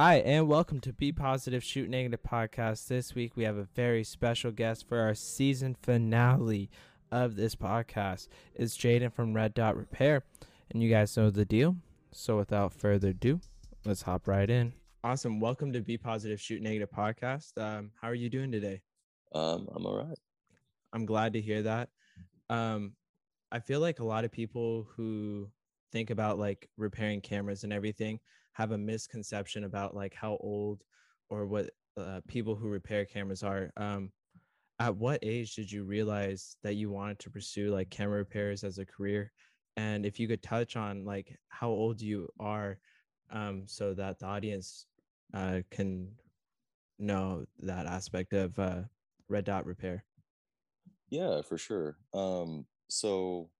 [0.00, 2.86] Hi, and welcome to Be Positive, Shoot Negative podcast.
[2.86, 6.70] This week we have a very special guest for our season finale
[7.10, 8.28] of this podcast.
[8.54, 10.22] It's Jaden from Red Dot Repair,
[10.70, 11.74] and you guys know the deal.
[12.12, 13.40] So without further ado,
[13.84, 14.72] let's hop right in.
[15.02, 15.40] Awesome.
[15.40, 17.58] Welcome to Be Positive, Shoot Negative podcast.
[17.60, 18.82] Um, how are you doing today?
[19.34, 20.18] Um, I'm all right.
[20.92, 21.88] I'm glad to hear that.
[22.48, 22.92] Um,
[23.50, 25.50] I feel like a lot of people who
[25.90, 28.20] think about like repairing cameras and everything
[28.58, 30.82] have a misconception about like how old
[31.30, 33.70] or what uh, people who repair cameras are.
[33.76, 34.10] Um,
[34.80, 38.78] at what age did you realize that you wanted to pursue like camera repairs as
[38.78, 39.30] a career?
[39.76, 42.78] And if you could touch on like how old you are,
[43.30, 44.86] um, so that the audience
[45.34, 46.08] uh, can
[46.98, 48.82] know that aspect of uh,
[49.28, 50.04] red dot repair.
[51.10, 51.96] Yeah, for sure.
[52.12, 53.50] Um, so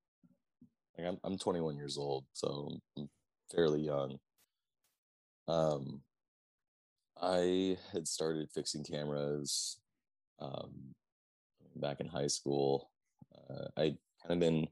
[0.97, 3.09] like I'm I'm 21 years old, so I'm
[3.49, 4.19] fairly young.
[5.49, 6.01] Um,
[7.19, 9.79] I had started fixing cameras
[10.39, 10.93] um,
[11.75, 12.91] back in high school.
[13.49, 13.83] Uh, I
[14.25, 14.67] kind of been,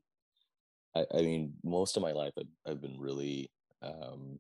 [0.95, 3.49] I, I, mean, most of my life I've, I've been really
[3.81, 4.39] um,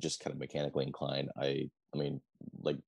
[0.00, 1.30] just kind of mechanically inclined.
[1.36, 2.20] I, I mean,
[2.60, 2.78] like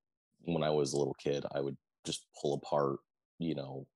[0.45, 2.99] when I was a little kid, I would just pull apart,
[3.39, 3.87] you know,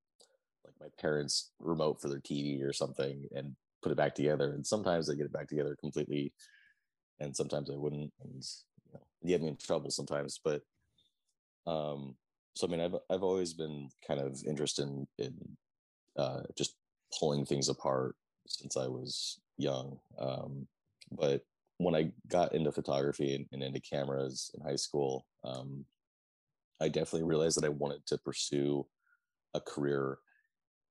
[0.65, 4.53] like my parents' remote for their TV or something and put it back together.
[4.53, 6.33] And sometimes I get it back together completely
[7.21, 8.45] and sometimes I wouldn't, and
[8.87, 10.41] you know, get me in trouble sometimes.
[10.43, 10.63] But
[11.67, 12.17] um,
[12.55, 15.35] so I mean, I've I've always been kind of interested in, in
[16.17, 16.77] uh, just
[17.19, 19.99] pulling things apart since I was young.
[20.19, 20.67] Um,
[21.13, 21.43] but
[21.79, 25.85] when I got into photography and, and into cameras in high school, um,
[26.81, 28.87] I definitely realized that I wanted to pursue
[29.55, 30.19] a career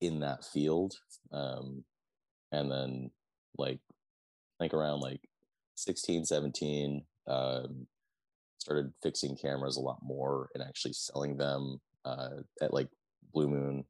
[0.01, 0.95] in that field.
[1.31, 1.83] Um,
[2.51, 3.11] and then
[3.57, 3.79] like
[4.59, 5.21] think around like
[5.83, 7.87] 16, 17, um,
[8.59, 12.89] started fixing cameras a lot more and actually selling them uh, at like
[13.33, 13.85] Blue Moon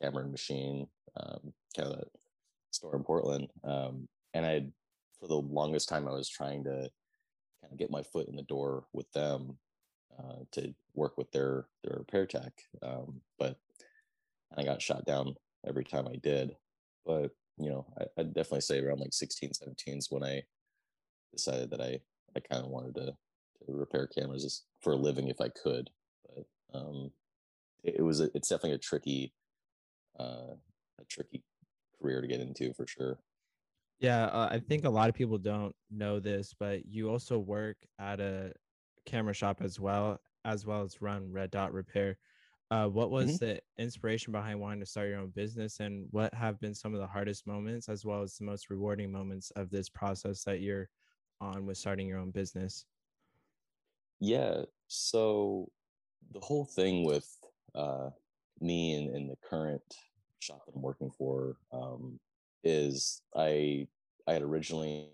[0.00, 0.86] Camera and Machine,
[1.20, 2.04] um, kind of
[2.70, 3.48] store in Portland.
[3.64, 4.66] Um, and I,
[5.20, 6.90] for the longest time, I was trying to
[7.60, 9.58] kind of get my foot in the door with them
[10.18, 12.52] uh, to work with their their repair tech.
[12.82, 13.58] Um, but
[14.56, 15.34] I got shot down
[15.66, 16.56] every time I did.
[17.04, 20.42] But you know, I, I'd definitely say around like 16, 17 is when I
[21.32, 22.00] decided that I
[22.36, 23.06] I kind of wanted to,
[23.66, 25.90] to repair cameras for a living if I could.
[26.34, 26.44] But
[26.78, 27.10] um,
[27.84, 29.32] it, it was a, it's definitely a tricky
[30.18, 30.54] uh,
[31.00, 31.42] a tricky
[32.00, 33.18] career to get into for sure.
[34.00, 37.76] Yeah, uh, I think a lot of people don't know this, but you also work
[38.00, 38.52] at a
[39.06, 42.18] camera shop as well, as well as run Red Dot Repair.
[42.72, 43.44] Uh, what was mm-hmm.
[43.44, 47.00] the inspiration behind wanting to start your own business, and what have been some of
[47.00, 50.88] the hardest moments, as well as the most rewarding moments of this process that you're
[51.42, 52.84] on with starting your own business?
[54.20, 54.62] Yeah.
[54.86, 55.68] So
[56.32, 57.28] the whole thing with
[57.74, 58.10] uh,
[58.60, 59.82] me and, and, the current
[60.38, 62.20] shop that I'm working for um,
[62.62, 63.88] is I
[64.28, 65.08] I had originally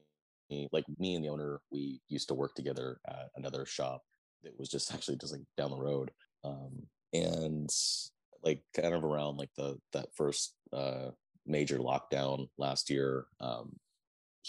[0.72, 4.02] like me and the owner we used to work together at another shop
[4.42, 6.10] that was just actually just like down the road
[6.44, 7.70] um, and
[8.42, 11.10] like kind of around like the that first uh,
[11.46, 13.72] major lockdown last year um,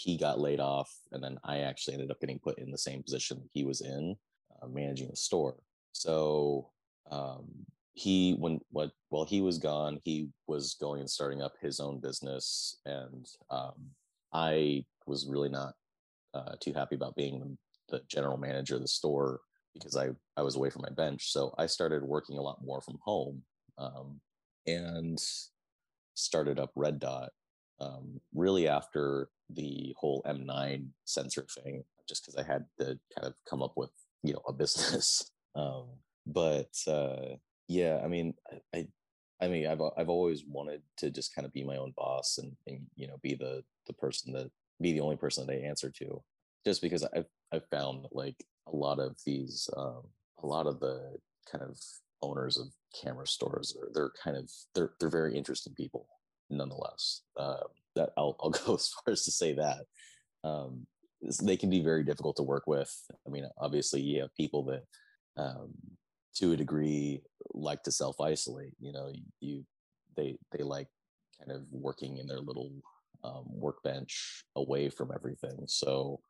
[0.02, 3.02] he got laid off, and then I actually ended up getting put in the same
[3.02, 4.16] position he was in,
[4.62, 5.56] uh, managing the store.
[5.92, 6.70] So
[7.10, 7.46] um,
[7.92, 12.00] he, when what while he was gone, he was going and starting up his own
[12.00, 13.74] business, and um,
[14.32, 15.74] I was really not
[16.32, 17.58] uh, too happy about being
[17.88, 19.40] the, general manager of the store
[19.74, 21.30] because I I was away from my bench.
[21.30, 23.42] So I started working a lot more from home,
[23.76, 24.20] um,
[24.66, 25.22] and
[26.14, 27.30] started up Red Dot
[27.80, 33.34] um, really after the whole M9 sensor thing, just because I had to kind of
[33.48, 33.90] come up with
[34.22, 35.30] you know a business.
[35.54, 35.86] Um,
[36.26, 37.36] but uh,
[37.68, 38.34] yeah, I mean,
[38.74, 38.86] I,
[39.40, 42.52] I, mean, I've I've always wanted to just kind of be my own boss and,
[42.66, 45.90] and you know be the the person that be the only person that I answer
[45.90, 46.22] to,
[46.64, 48.36] just because I've I've found like
[48.66, 50.02] a lot of these um,
[50.42, 51.16] a lot of the
[51.50, 51.78] kind of
[52.22, 52.68] owners of
[53.02, 56.06] camera stores are they're kind of they're they're very interesting people
[56.50, 57.22] nonetheless.
[57.36, 57.64] Uh,
[57.96, 59.84] that I'll, I'll go as far as to say that
[60.44, 60.86] um,
[61.42, 62.92] they can be very difficult to work with.
[63.26, 64.82] I mean, obviously, you have people that,
[65.36, 65.72] um,
[66.36, 67.22] to a degree,
[67.52, 68.74] like to self isolate.
[68.78, 69.64] You know, you
[70.16, 70.88] they they like
[71.38, 72.72] kind of working in their little
[73.24, 75.64] um, workbench away from everything.
[75.66, 76.20] So,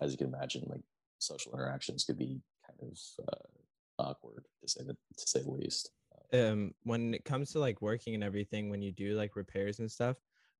[0.00, 0.82] as you can imagine, like
[1.18, 2.98] social interactions could be kind of
[3.28, 5.90] uh, awkward to say the, to say the least
[6.32, 9.90] um when it comes to like working and everything when you do like repairs and
[9.90, 10.16] stuff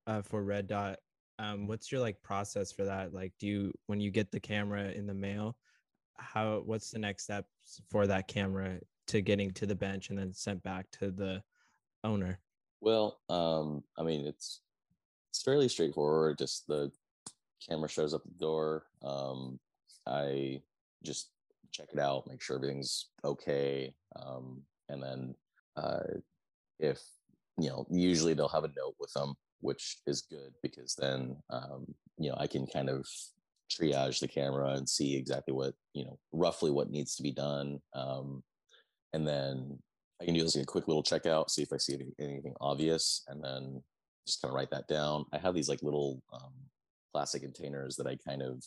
[0.06, 0.98] uh for red dot
[1.38, 4.90] um what's your like process for that like do you when you get the camera
[4.90, 5.56] in the mail
[6.18, 10.32] how what's the next steps for that camera to getting to the bench and then
[10.32, 11.42] sent back to the
[12.04, 12.40] owner?
[12.80, 14.60] Well, um, I mean, it's
[15.30, 16.38] it's fairly straightforward.
[16.38, 16.90] Just the
[17.68, 18.84] camera shows up the door.
[19.02, 19.58] Um,
[20.06, 20.62] I
[21.02, 21.30] just
[21.72, 25.34] check it out, make sure everything's okay, um, and then
[25.76, 26.04] uh,
[26.78, 27.02] if
[27.58, 29.34] you know, usually they'll have a note with them,
[29.66, 31.86] which is good because then um,
[32.18, 33.06] you know I can kind of
[33.70, 37.80] triage the camera and see exactly what you know roughly what needs to be done
[37.94, 38.42] um,
[39.12, 39.76] and then
[40.22, 43.24] i can do like a quick little checkout see if i see any, anything obvious
[43.26, 43.82] and then
[44.26, 45.24] just kind of write that down.
[45.32, 46.52] I have these like little um,
[47.12, 48.62] plastic containers that i kind of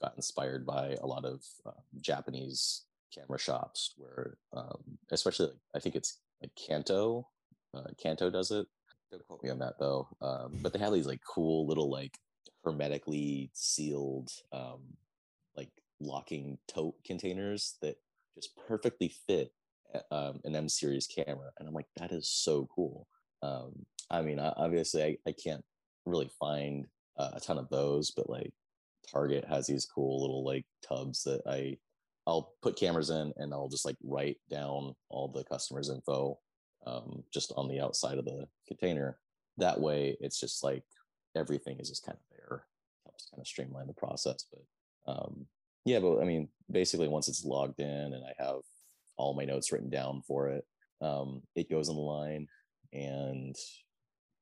[0.00, 4.78] got inspired by a lot of uh, japanese camera shops where um,
[5.10, 7.26] especially like i think it's like kanto
[7.74, 8.66] uh, kanto does it
[9.10, 12.18] don't quote me on that though um, but they have these like cool little like
[12.64, 14.80] hermetically sealed um,
[15.56, 15.70] like
[16.00, 17.96] locking tote containers that
[18.38, 19.52] just perfectly fit
[19.94, 23.06] eh, um, an M series camera, and I'm like, that is so cool.
[23.42, 25.64] Um, I mean, obviously, I, I can't
[26.06, 26.86] really find
[27.18, 28.52] uh, a ton of those, but like
[29.10, 31.76] Target has these cool little like tubs that I
[32.26, 36.38] I'll put cameras in, and I'll just like write down all the customers' info
[36.86, 39.18] um, just on the outside of the container.
[39.56, 40.84] That way, it's just like
[41.36, 42.64] everything is just kind of there.
[43.04, 44.44] Helps kind of streamline the process.
[44.50, 45.46] But um,
[45.84, 48.60] yeah, but I mean, basically, once it's logged in and I have
[49.16, 50.64] all my notes written down for it,
[51.00, 52.46] um, it goes on the line
[52.92, 53.56] and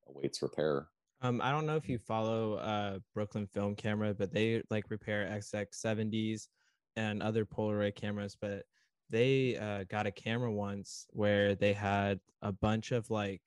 [0.07, 0.87] awaits repair.
[1.21, 5.27] Um, I don't know if you follow uh, Brooklyn Film Camera, but they like repair
[5.39, 6.47] SX70s
[6.95, 8.37] and other Polaroid cameras.
[8.39, 8.63] But
[9.09, 13.41] they uh, got a camera once where they had a bunch of like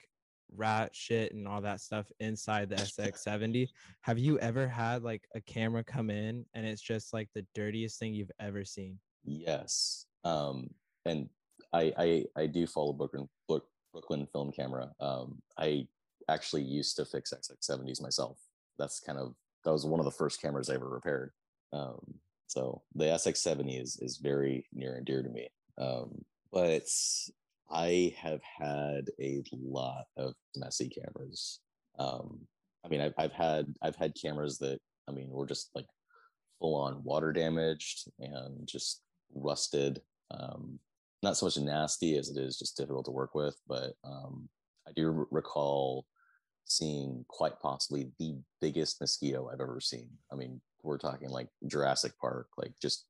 [0.56, 3.68] rat shit and all that stuff inside the SX70.
[4.02, 7.98] Have you ever had like a camera come in and it's just like the dirtiest
[7.98, 8.98] thing you've ever seen?
[9.24, 10.06] Yes.
[10.24, 10.70] Um,
[11.04, 11.28] and
[11.72, 13.28] I, I, I do follow Brooklyn,
[13.92, 14.90] Brooklyn film camera.
[15.00, 15.86] Um, I
[16.28, 18.38] actually used to fix SX70s myself.
[18.78, 19.34] That's kind of,
[19.64, 21.32] that was one of the first cameras I ever repaired.
[21.72, 22.00] Um,
[22.50, 25.48] so the SX70 is, is very near and dear to me.
[25.78, 26.82] Um, but
[27.70, 31.60] I have had a lot of messy cameras.
[32.00, 32.40] Um,
[32.84, 35.86] I mean, I've, I've had I've had cameras that I mean were just like
[36.58, 39.00] full on water damaged and just
[39.32, 40.02] rusted.
[40.32, 40.80] Um,
[41.22, 44.48] not so much nasty as it is just difficult to work with, but um,
[44.88, 46.04] I do r- recall
[46.64, 50.08] seeing quite possibly the biggest mosquito I've ever seen.
[50.32, 53.06] I mean, we're talking like Jurassic Park, like just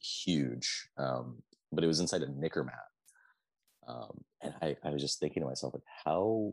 [0.00, 0.88] huge.
[0.98, 2.70] Um, but it was inside a Nikkormat.
[3.86, 6.52] Um, and I, I was just thinking to myself, like, how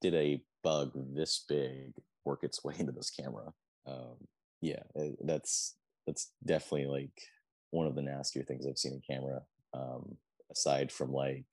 [0.00, 1.92] did a bug this big
[2.24, 3.52] work its way into this camera?
[3.86, 4.16] Um,
[4.60, 5.76] yeah, eh, that's
[6.06, 7.22] that's definitely like
[7.70, 9.42] one of the nastier things I've seen in camera.
[9.74, 10.16] Um,
[10.50, 11.46] aside from like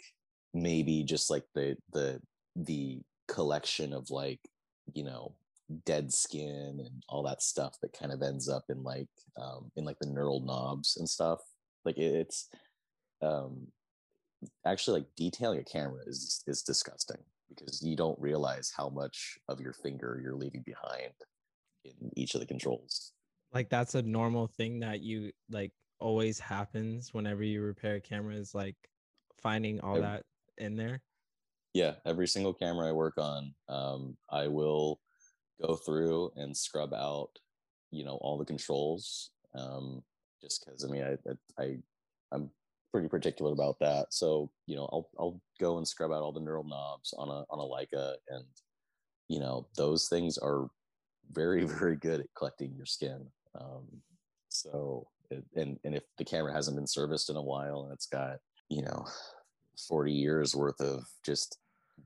[0.54, 2.22] maybe just like the the
[2.56, 4.40] the collection of like
[4.94, 5.34] you know
[5.86, 9.10] dead skin and all that stuff that kind of ends up in like
[9.42, 11.40] um, in like the knurled knobs and stuff.
[11.86, 12.50] Like it, it's
[13.22, 13.68] um,
[14.66, 19.60] actually like detailing a camera is is disgusting because you don't realize how much of
[19.60, 21.14] your finger you're leaving behind
[21.86, 23.12] in each of the controls.
[23.54, 28.76] Like that's a normal thing that you like always happens whenever you repair cameras, like
[29.42, 30.24] finding all every, that
[30.58, 31.02] in there.
[31.74, 35.00] Yeah, every single camera I work on, um, I will
[35.62, 37.30] go through and scrub out,
[37.92, 39.32] you know, all the controls.
[39.56, 40.04] Um,
[40.42, 41.78] just because I mean, I, I,
[42.32, 42.50] I'm
[42.92, 44.08] pretty particular about that.
[44.12, 47.44] So you know, I'll I'll go and scrub out all the knurled knobs on a
[47.50, 48.46] on a Leica, and
[49.30, 50.68] you know, those things are
[51.32, 53.26] very very good at collecting your skin.
[53.60, 53.88] Um,
[54.50, 58.08] so it, and and if the camera hasn't been serviced in a while and it's
[58.08, 58.38] got
[58.70, 59.06] you know
[59.88, 61.58] 40 years worth of just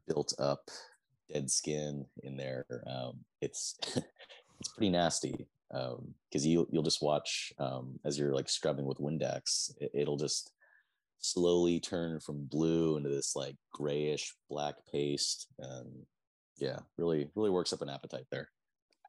[0.08, 0.70] built up
[1.32, 3.76] dead skin in there um, it's
[4.60, 9.00] it's pretty nasty because um, you you'll just watch um, as you're like scrubbing with
[9.00, 10.52] Windex, it, will just
[11.20, 16.06] slowly turn from blue into this like grayish black paste and
[16.58, 18.50] yeah really really works up an appetite there.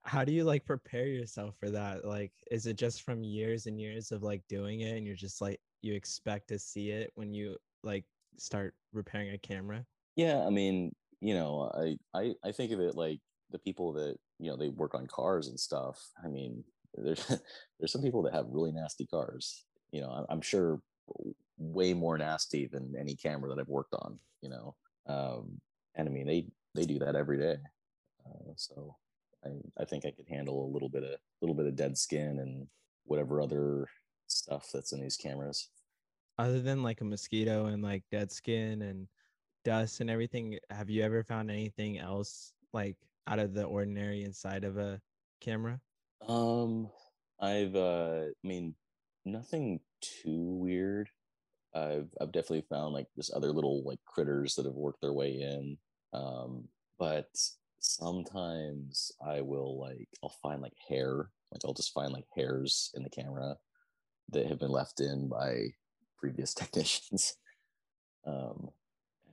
[0.02, 2.04] How do you like prepare yourself for that?
[2.04, 5.40] Like is it just from years and years of like doing it and you're just
[5.40, 8.04] like you expect to see it when you like
[8.37, 9.84] start repairing a camera?
[10.16, 13.20] Yeah i mean you know i i, I think of it like
[13.50, 16.62] the people that you know they work on cars and stuff i mean
[16.94, 17.26] there's
[17.78, 20.80] there's some people that have really nasty cars you know i'm sure
[21.58, 24.75] way more nasty than any camera that I've worked on, you know.
[25.06, 25.60] Um,
[25.94, 27.56] and I mean, they they do that every day.
[28.26, 28.96] Uh, so
[29.44, 31.98] I, I think I could handle a little bit of a little bit of dead
[31.98, 32.66] skin and
[33.04, 33.87] whatever other
[34.26, 35.68] stuff that's in these cameras.
[36.38, 39.08] Other than like a mosquito and like dead skin and
[39.68, 42.96] dust and everything, have you ever found anything else like
[43.26, 44.98] out of the ordinary inside of a
[45.42, 45.78] camera?
[46.26, 46.90] Um,
[47.38, 48.75] I've uh, I mean,
[49.26, 51.10] nothing too weird.
[51.75, 55.32] I've I've definitely found like just other little like critters that have worked their way
[55.38, 55.76] in.
[56.14, 57.28] Um, but
[57.78, 63.02] sometimes I will like I'll find like hair, like I'll just find like hairs in
[63.02, 63.56] the camera
[64.30, 65.75] that have been left in by
[66.18, 67.37] previous technicians.
[68.26, 68.70] um,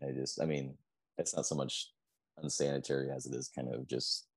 [0.01, 0.77] I just I mean,
[1.17, 1.91] it's not so much
[2.37, 4.27] unsanitary as it is kind of just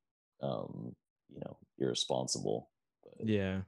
[0.40, 0.94] um,
[1.28, 2.70] you know, irresponsible.
[3.18, 3.62] But Yeah.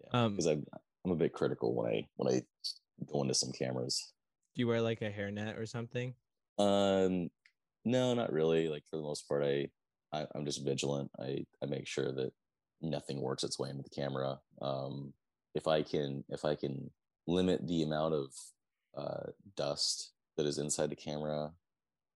[0.00, 0.64] yeah, Um, because I'm
[1.04, 2.42] I'm a bit critical when I when I
[3.12, 4.12] go into some cameras.
[4.54, 6.14] do you wear like a hairnet or something?
[6.58, 7.30] Um,
[7.84, 8.68] no, not really.
[8.68, 9.68] Like for the most part, I,
[10.12, 11.10] I I'm just vigilant.
[11.18, 12.32] I I make sure that
[12.80, 14.38] nothing works its way into the camera.
[14.62, 15.12] Um,
[15.54, 16.90] if I can if I can
[17.26, 18.32] limit the amount of
[18.96, 21.50] uh, dust that is inside the camera,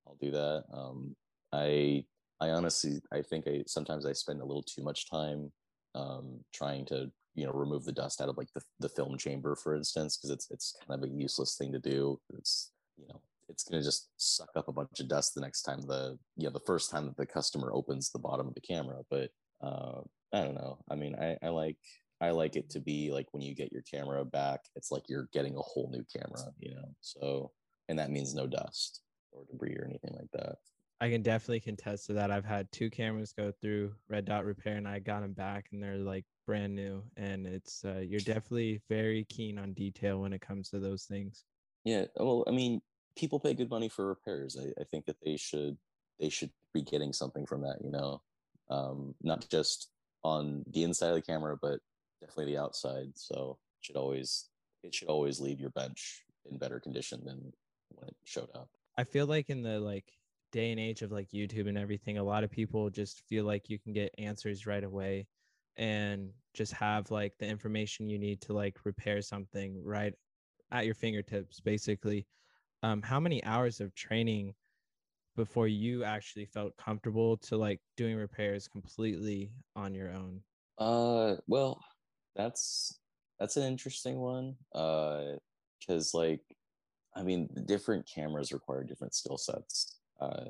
[0.07, 0.65] I'll do that.
[0.73, 1.17] Um,
[1.53, 2.05] I
[2.41, 5.53] I honestly I think I sometimes I spend a little too much time
[5.95, 9.55] um, trying to you know remove the dust out of like the, the film chamber
[9.55, 12.21] for instance because it's it's kind of a useless thing to do.
[12.37, 15.63] It's you know it's going to just suck up a bunch of dust the next
[15.63, 18.61] time the you know the first time that the customer opens the bottom of the
[18.61, 19.31] camera but
[19.63, 20.01] uh
[20.33, 20.79] i don't know.
[20.91, 21.77] I mean i i like
[22.21, 25.29] i like it to be like when you get your camera back it's like you're
[25.33, 26.95] getting a whole new camera you know?
[27.01, 27.51] So
[27.89, 29.03] and that means no dust
[29.33, 30.57] or debris or anything like that
[31.01, 32.31] I can definitely contest to that.
[32.31, 35.81] I've had two cameras go through Red Dot Repair, and I got them back, and
[35.81, 37.05] they're like brand new.
[37.17, 41.45] And it's uh, you're definitely very keen on detail when it comes to those things.
[41.85, 42.81] Yeah, well, I mean,
[43.17, 44.57] people pay good money for repairs.
[44.61, 45.77] I, I think that they should
[46.19, 48.21] they should be getting something from that, you know,
[48.69, 49.91] um, not just
[50.25, 51.79] on the inside of the camera, but
[52.21, 53.13] definitely the outside.
[53.15, 54.49] So it should always
[54.83, 57.53] it should always leave your bench in better condition than
[57.99, 58.69] when it showed up.
[58.97, 60.13] I feel like in the like
[60.53, 63.69] day and age of like YouTube and everything, a lot of people just feel like
[63.69, 65.27] you can get answers right away
[65.77, 70.15] and just have like the information you need to like repair something right
[70.73, 72.27] at your fingertips basically.
[72.83, 74.55] Um how many hours of training
[75.37, 80.43] before you actually felt comfortable to like doing repairs completely on your own?
[80.79, 81.85] Uh, well,
[82.35, 83.01] that's
[83.39, 84.57] that's an interesting one.
[84.75, 85.37] Uh,
[85.79, 86.43] because like,
[87.19, 89.97] I mean, different cameras require different skill sets.
[90.21, 90.45] Uh,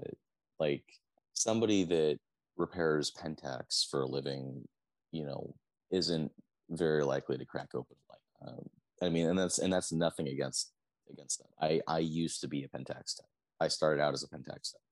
[0.61, 0.85] like
[1.33, 2.19] somebody that
[2.57, 4.67] repairs Pentax for a living,
[5.11, 5.55] you know,
[5.91, 6.31] isn't
[6.71, 8.49] very likely to crack open like.
[8.49, 8.69] Um,
[9.01, 10.73] I mean, and that's and that's nothing against
[11.11, 11.49] against them.
[11.61, 13.27] I I used to be a Pentax tech.
[13.61, 14.83] I started out as a Pentax tech.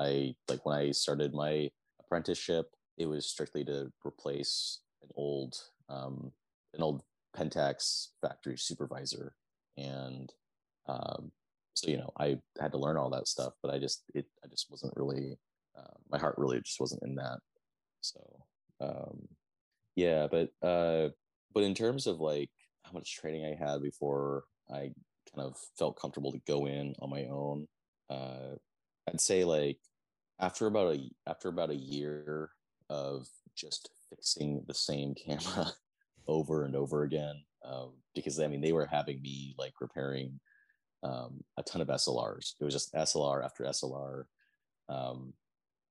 [0.00, 1.68] I like when I started my
[2.00, 2.66] apprenticeship,
[2.96, 5.56] it was strictly to replace an old
[5.88, 6.32] um,
[6.74, 7.02] an old
[7.36, 9.34] Pentax factory supervisor,
[9.76, 10.32] and
[10.88, 11.30] um,
[11.74, 13.52] so you know I had to learn all that stuff.
[13.62, 15.38] But I just it I just wasn't really
[15.76, 17.38] uh, my heart really just wasn't in that.
[18.00, 18.20] So
[18.80, 19.28] um,
[19.94, 21.10] yeah, but uh,
[21.54, 22.50] but in terms of like
[22.84, 24.92] how much training I had before I
[25.34, 27.66] kind of felt comfortable to go in on my own,
[28.10, 28.54] uh,
[29.08, 29.78] I'd say like
[30.40, 32.50] after about a after about a year
[32.88, 33.26] of
[33.56, 35.72] just fixing the same camera
[36.28, 40.38] over and over again um, because I mean they were having me like repairing
[41.02, 42.54] um, a ton of SLRs.
[42.60, 44.24] It was just SLR after SLR,
[44.88, 45.32] um,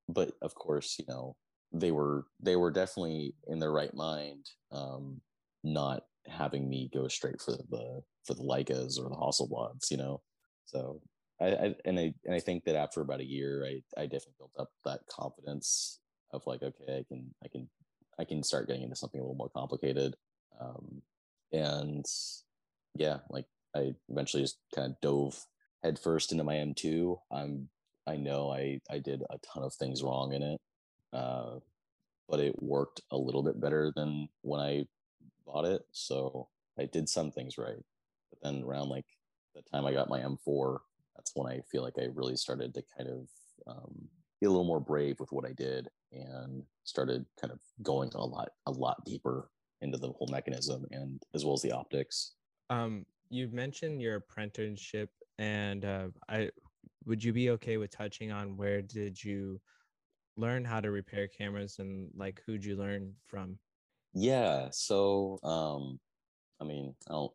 [0.09, 1.35] but of course you know
[1.71, 5.21] they were they were definitely in their right mind, um,
[5.63, 10.21] not having me go straight for the for the Leicas or the Hasselblads, you know.
[10.65, 11.01] So
[11.41, 14.35] I, I and I and I think that after about a year, I I definitely
[14.39, 15.99] built up that confidence
[16.31, 17.69] of like, okay, I can I can
[18.19, 20.15] I can start getting into something a little more complicated.
[20.59, 21.01] Um,
[21.51, 22.05] and
[22.95, 25.45] yeah, like I eventually just kind of dove
[25.83, 27.17] headfirst into my M2.
[27.31, 27.69] I'm
[28.07, 30.61] I know I I did a ton of things wrong in it,
[31.13, 31.55] uh,
[32.29, 34.85] but it worked a little bit better than when I
[35.45, 35.81] bought it.
[35.91, 36.47] So
[36.79, 37.83] I did some things right.
[38.29, 39.05] But then around like
[39.55, 40.77] the time I got my M4,
[41.15, 43.27] that's when I feel like I really started to kind of
[43.67, 44.07] um,
[44.39, 48.25] be a little more brave with what I did and started kind of going a
[48.25, 49.49] lot a lot deeper
[49.81, 52.33] into the whole mechanism and as well as the optics.
[52.69, 53.05] Um,
[53.35, 56.49] you mentioned your apprenticeship, and uh, I
[57.05, 59.59] would you be okay with touching on where did you
[60.37, 63.57] learn how to repair cameras and like who'd you learn from?
[64.13, 65.99] Yeah, so um,
[66.61, 67.33] I mean, I don't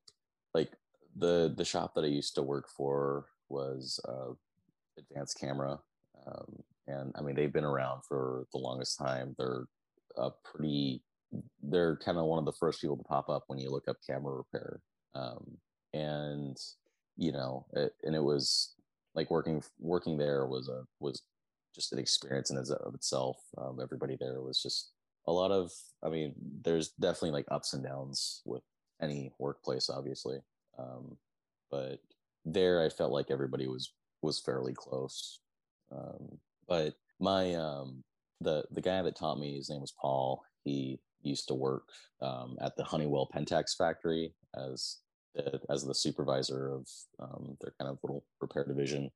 [0.55, 0.73] like
[1.17, 4.33] the the shop that I used to work for was uh,
[4.99, 5.79] Advanced Camera,
[6.27, 9.35] um, and I mean they've been around for the longest time.
[9.39, 9.65] They're
[10.17, 11.03] a pretty
[11.63, 13.97] they're kind of one of the first people to pop up when you look up
[14.09, 14.81] camera repair.
[15.15, 15.59] um,
[15.93, 16.57] and
[17.17, 18.75] you know, it, and it was
[19.15, 21.23] like working working there was a was
[21.75, 23.37] just an experience in of itself.
[23.59, 24.93] Um, everybody there was just
[25.27, 25.71] a lot of.
[26.03, 28.63] I mean, there's definitely like ups and downs with
[29.03, 30.39] any workplace, obviously,
[30.79, 31.17] um,
[31.71, 32.01] but
[32.45, 33.93] there I felt like everybody was
[34.23, 35.41] was fairly close.
[35.93, 38.03] Um, but my um,
[38.41, 40.43] the the guy that taught me, his name was Paul.
[40.65, 41.85] He used to work
[42.23, 44.99] um, at the Honeywell Pentax factory as
[45.69, 46.89] as the supervisor of
[47.21, 49.11] um, their kind of little repair division,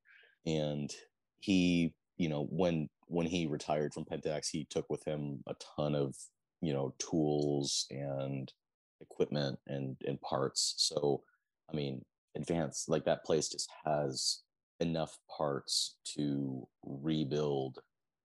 [0.47, 0.93] and
[1.41, 5.95] he, you know, when when he retired from Pentax, he took with him a ton
[5.95, 6.15] of
[6.61, 8.53] you know tools and
[9.01, 10.75] equipment and and parts.
[10.79, 11.23] So,
[11.71, 12.05] I mean,
[12.37, 14.43] advanced like that place just has
[14.81, 17.79] enough parts to rebuild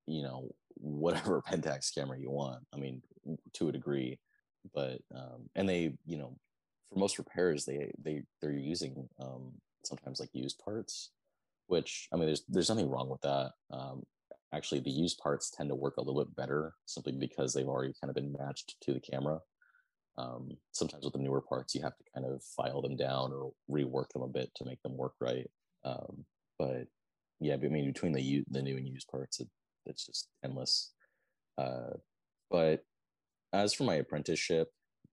[0.08, 3.02] you know whatever pentax camera you want i mean
[3.54, 4.18] to a degree
[4.74, 6.36] but um and they you know
[6.90, 9.54] for most repairs they they they're using um
[9.84, 11.12] sometimes like used parts
[11.68, 13.52] which i mean there's there's nothing wrong with that.
[13.72, 14.04] Um
[14.54, 17.94] actually the used parts tend to work a little bit better simply because they've already
[18.02, 19.40] kind of been matched to the camera.
[20.18, 23.54] Um, sometimes with the newer parts you have to kind of file them down or
[23.70, 25.50] rework them a bit to make them work right.
[25.86, 26.26] Um,
[26.58, 26.88] but
[27.40, 29.48] yeah i mean between the the new and used parts it,
[29.86, 30.92] it's just endless.
[31.58, 31.94] Uh,
[32.50, 32.84] but
[33.54, 34.70] as for my apprenticeship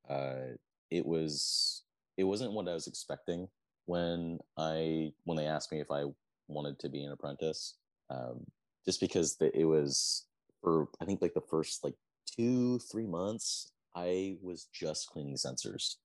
[0.08, 0.54] uh,
[0.90, 1.82] it was
[2.16, 3.48] it wasn't what i was expecting
[3.86, 6.04] when i when they asked me if i
[6.48, 7.74] wanted to be an apprentice
[8.10, 8.44] um,
[8.84, 10.26] just because the, it was
[10.62, 11.94] for i think like the first like
[12.36, 15.96] two three months i was just cleaning sensors.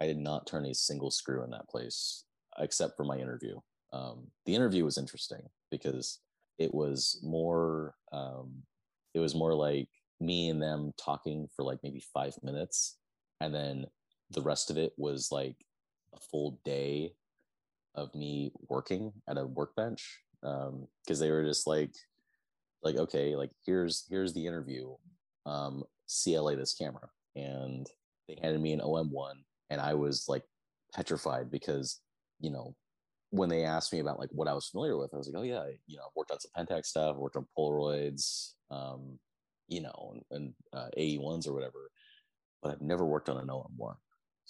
[0.00, 2.24] I did not turn a single screw in that place
[2.58, 3.58] except for my interview.
[3.92, 6.18] Um, the interview was interesting because
[6.58, 8.62] it was more um,
[9.14, 9.88] it was more like
[10.20, 12.98] me and them talking for like maybe five minutes
[13.40, 13.86] and then
[14.32, 15.56] the rest of it was like
[16.14, 17.12] a full day
[17.94, 21.92] of me working at a workbench because um, they were just like
[22.82, 24.88] like okay like here's here's the interview
[25.46, 27.86] um cla this camera and
[28.28, 29.34] they handed me an om1
[29.70, 30.42] and i was like
[30.94, 32.00] petrified because
[32.40, 32.74] you know
[33.32, 35.42] when they asked me about like what I was familiar with, I was like, oh
[35.42, 39.18] yeah, you know, I've worked on some Pentax stuff, worked on Polaroids, um,
[39.68, 41.90] you know, and, and uh, AE1s or whatever,
[42.62, 43.94] but I've never worked on an OM1.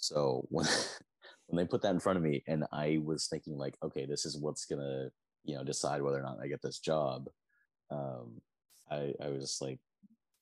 [0.03, 0.65] So when
[1.47, 4.25] when they put that in front of me, and I was thinking like, okay, this
[4.25, 5.09] is what's gonna
[5.45, 7.29] you know decide whether or not I get this job.
[7.89, 8.41] Um,
[8.91, 9.79] I I was just like,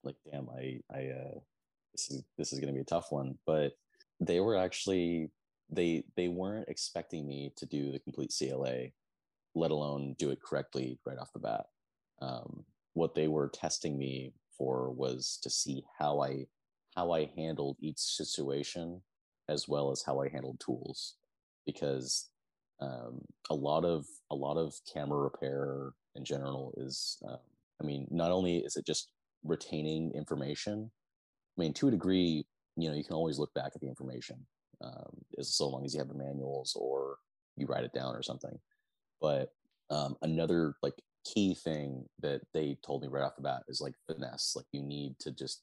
[0.04, 1.40] like damn, I I uh,
[1.94, 3.74] this is this is gonna be a tough one, but
[4.20, 5.32] they were actually
[5.70, 8.88] they they weren't expecting me to do the complete CLA,
[9.54, 11.66] let alone do it correctly right off the bat.
[12.20, 16.48] Um, what they were testing me for was to see how I
[16.96, 19.02] how I handled each situation
[19.52, 21.16] as well as how I handled tools,
[21.66, 22.30] because
[22.80, 27.38] um, a lot of a lot of camera repair in general is, um,
[27.82, 29.12] I mean, not only is it just
[29.44, 30.92] retaining information.
[31.58, 32.46] I mean, to a degree,
[32.78, 34.38] you know, you can always look back at the information
[34.84, 37.18] um, as so long as you have the manuals or
[37.58, 38.58] you write it down or something.
[39.20, 39.50] But
[39.90, 43.94] um, another like key thing that they told me right off the bat is like
[44.08, 44.54] finesse.
[44.56, 45.62] Like you need to just,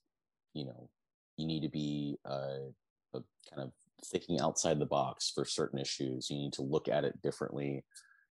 [0.55, 0.89] you know,
[1.37, 2.69] you need to be uh,
[3.15, 3.73] a kind of
[4.05, 6.31] thinking outside the box for certain issues.
[6.31, 7.85] You need to look at it differently,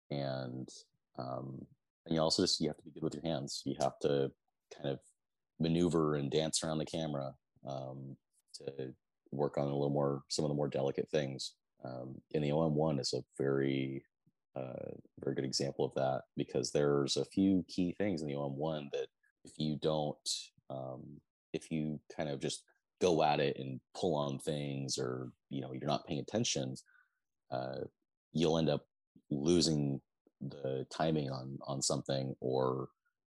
[0.09, 0.67] and
[1.17, 1.65] um,
[2.05, 3.61] and you also just you have to be good with your hands.
[3.65, 4.31] You have to
[4.75, 4.99] kind of
[5.59, 7.33] maneuver and dance around the camera
[7.67, 8.15] um,
[8.55, 8.93] to
[9.31, 11.53] work on a little more some of the more delicate things.
[11.83, 14.03] Um, and the OM1 is a very
[14.55, 14.91] uh,
[15.23, 19.07] very good example of that because there's a few key things in the OM1 that
[19.45, 20.17] if you don't
[20.69, 21.19] um,
[21.53, 22.63] if you kind of just
[23.01, 26.75] go at it and pull on things or you know you're not paying attention
[27.51, 27.79] uh,
[28.33, 28.85] you'll end up
[29.29, 29.99] losing
[30.41, 32.89] the timing on on something or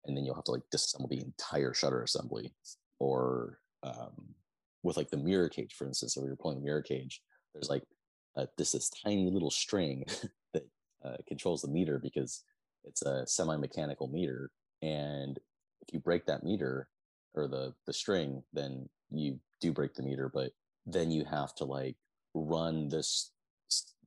[0.05, 2.53] and then you'll have to like disassemble the entire shutter assembly
[2.99, 4.35] or um,
[4.83, 7.23] with like the mirror cage, for instance, or you're pulling the mirror cage,
[7.55, 7.85] there's like
[8.37, 10.05] uh, this this tiny little string
[10.53, 10.67] that
[11.05, 12.45] uh, controls the meter because
[12.85, 14.51] it's a semi-mechanical meter,
[14.83, 15.39] and
[15.87, 16.89] if you break that meter
[17.35, 20.53] or the the string, then you do break the meter, but
[20.87, 21.97] then you have to like
[22.35, 23.33] run this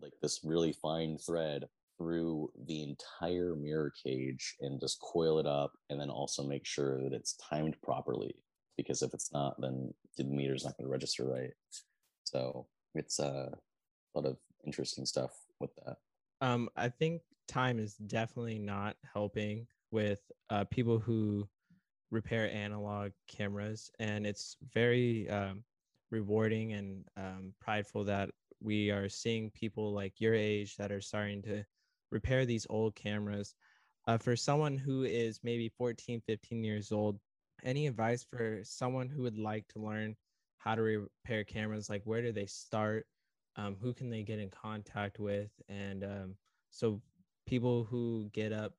[0.01, 1.65] like this really fine thread
[1.97, 7.01] through the entire mirror cage and just coil it up and then also make sure
[7.01, 8.35] that it's timed properly
[8.77, 11.51] because if it's not, then the meter's not going to register right.
[12.25, 13.51] So it's a
[14.13, 15.97] lot of interesting stuff with that.
[16.41, 21.47] Um, I think time is definitely not helping with uh, people who
[22.15, 25.63] repair analog cameras, and it's very um,
[26.11, 28.29] rewarding and um, prideful that
[28.61, 31.63] we are seeing people like your age that are starting to
[32.11, 33.53] repair these old cameras.
[34.07, 37.19] Uh, for someone who is maybe 14, 15 years old,
[37.63, 40.15] any advice for someone who would like to learn
[40.57, 41.89] how to repair cameras?
[41.89, 43.05] Like, where do they start?
[43.57, 45.49] Um, who can they get in contact with?
[45.67, 46.35] And um,
[46.71, 47.01] so,
[47.45, 48.73] people who get up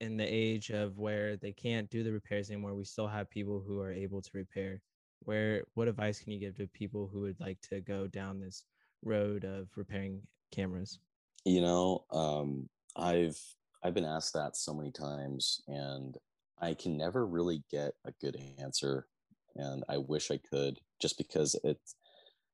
[0.00, 3.62] in the age of where they can't do the repairs anymore, we still have people
[3.66, 4.80] who are able to repair.
[5.20, 8.64] Where, what advice can you give to people who would like to go down this
[9.02, 10.20] road of repairing
[10.52, 10.98] cameras?
[11.44, 13.38] You know, um, I've
[13.82, 16.16] I've been asked that so many times, and
[16.60, 19.06] I can never really get a good answer.
[19.56, 21.94] And I wish I could, just because it's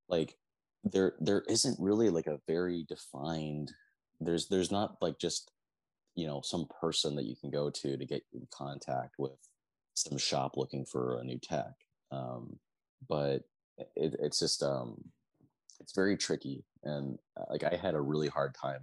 [0.08, 0.36] like
[0.84, 3.72] there there isn't really like a very defined.
[4.20, 5.50] There's there's not like just
[6.14, 9.38] you know some person that you can go to to get in contact with
[9.94, 11.72] some shop looking for a new tech.
[12.10, 12.58] Um,
[13.08, 13.42] but
[13.96, 14.96] it, it's just um,
[15.80, 18.82] it's very tricky and uh, like i had a really hard time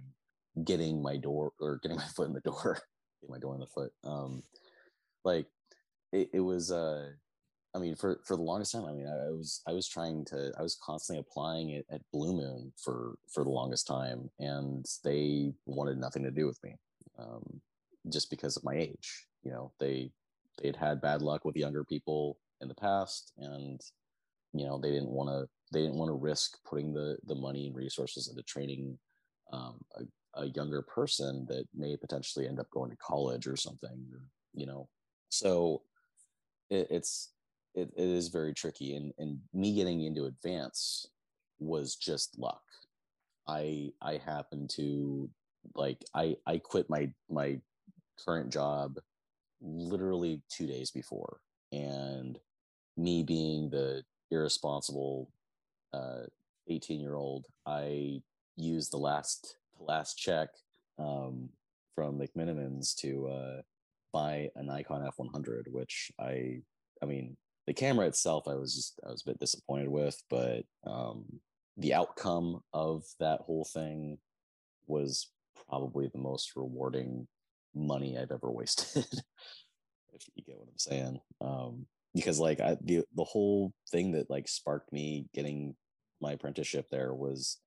[0.64, 2.78] getting my door or getting my foot in the door
[3.20, 4.42] getting my door in the foot um
[5.24, 5.46] like
[6.12, 7.08] it, it was uh
[7.74, 10.24] i mean for for the longest time i mean I, I was i was trying
[10.26, 14.84] to i was constantly applying it at blue moon for for the longest time and
[15.04, 16.76] they wanted nothing to do with me
[17.18, 17.60] um
[18.10, 20.10] just because of my age you know they
[20.62, 23.80] they'd had bad luck with younger people in the past and
[24.52, 27.66] you know they didn't want to they didn't want to risk putting the the money
[27.66, 28.98] and resources into training
[29.52, 34.04] um, a, a, younger person that may potentially end up going to college or something
[34.58, 34.88] you know.
[35.30, 35.82] So
[36.70, 37.32] it, it's
[37.74, 41.06] it, it is very tricky and and me getting into advance
[41.58, 42.62] was just luck.
[43.46, 45.30] I i happened to
[45.74, 47.60] like i i quit my my
[48.24, 48.98] current job
[49.60, 51.40] literally two days before.
[51.72, 52.38] And
[52.96, 55.30] me being the irresponsible
[55.92, 56.22] uh,
[56.68, 58.22] 18 year old, I
[58.56, 60.48] used the last the last check
[60.98, 61.48] um,
[61.94, 63.62] from McMenamins to uh,
[64.12, 66.60] buy an Nikon F100, which I
[67.02, 70.64] I mean the camera itself I was just I was a bit disappointed with, but
[70.86, 71.24] um,
[71.76, 74.18] the outcome of that whole thing
[74.86, 75.28] was
[75.68, 77.26] probably the most rewarding
[77.74, 79.04] money I've ever wasted.
[80.14, 81.20] if you get what I'm saying.
[81.40, 85.76] Um, because like I, the the whole thing that like sparked me getting
[86.20, 87.58] my apprenticeship there was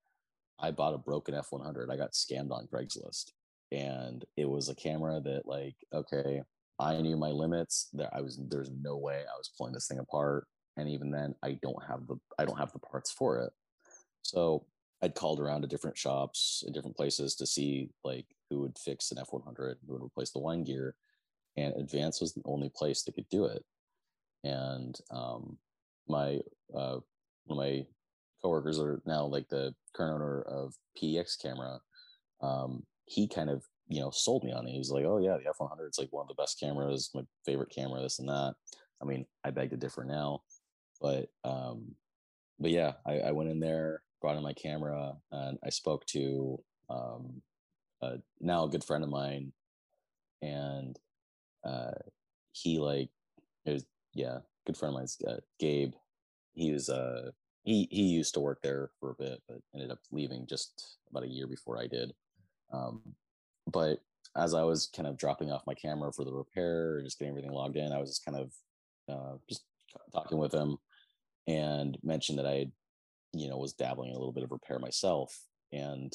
[0.60, 1.92] I bought a broken F100.
[1.92, 3.32] I got scammed on Craigslist,
[3.72, 6.42] and it was a camera that like okay,
[6.80, 7.90] I knew my limits.
[7.94, 10.46] That I was there's no way I was pulling this thing apart,
[10.78, 13.54] and even then I don't have the I don't have the parts for it.
[14.24, 14.66] So
[15.04, 19.12] I'd called around to different shops in different places to see like who would fix
[19.12, 20.96] an F100, who would replace the wine gear,
[21.58, 23.64] and Advance was the only place that could do it
[24.44, 25.58] and um,
[26.08, 26.40] my
[26.76, 26.98] uh,
[27.46, 27.86] one of my
[28.42, 31.80] coworkers are now like the current owner of PDX camera.
[32.42, 34.72] Um, he kind of you know sold me on it.
[34.72, 37.74] He's like, oh yeah, the F100 is like one of the best cameras, my favorite
[37.74, 38.56] camera, this and that.
[39.02, 40.42] I mean, I beg to differ now,
[41.00, 41.96] but um,
[42.60, 46.62] but yeah, I, I went in there, brought in my camera, and I spoke to
[46.90, 47.42] um,
[48.40, 49.52] now a good friend of mine,
[50.42, 50.98] and
[51.64, 51.92] uh,
[52.52, 53.10] he like
[53.66, 55.94] it was yeah, good friend of mine's uh, Gabe.
[56.54, 57.32] He was uh
[57.64, 61.24] he he used to work there for a bit, but ended up leaving just about
[61.24, 62.14] a year before I did.
[62.74, 63.02] Um,
[63.72, 64.00] but
[64.36, 67.32] as I was kind of dropping off my camera for the repair and just getting
[67.32, 68.54] everything logged in, I was just kind of
[69.10, 69.64] uh, just
[70.14, 70.78] talking with him
[71.48, 72.68] and mentioned that I,
[73.34, 75.38] you know, was dabbling in a little bit of repair myself.
[75.72, 76.12] And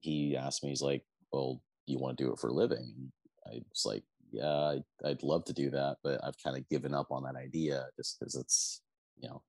[0.00, 3.12] he asked me, he's like, "Well, you want to do it for a living?" And
[3.46, 7.10] I was like, yeah, I'd love to do that, but I've kind of given up
[7.10, 8.82] on that idea just because it's,
[9.20, 9.42] you know,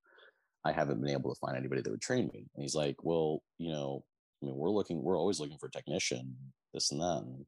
[0.65, 2.47] I haven't been able to find anybody that would train me.
[2.55, 4.03] And he's like, well, you know,
[4.41, 6.35] I mean, we're looking, we're always looking for a technician,
[6.73, 7.23] this and that.
[7.25, 7.45] And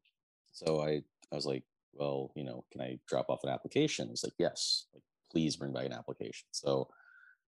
[0.51, 4.09] so I, I was like, well, you know, can I drop off an application?
[4.09, 6.47] He's like, yes, like, please bring back an application.
[6.51, 6.87] So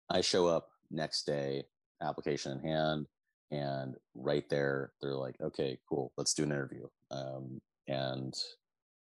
[0.09, 1.63] I show up next day,
[2.05, 3.07] application in hand,
[3.51, 6.87] and right there, they're like, okay, cool, let's do an interview.
[7.11, 8.33] Um, and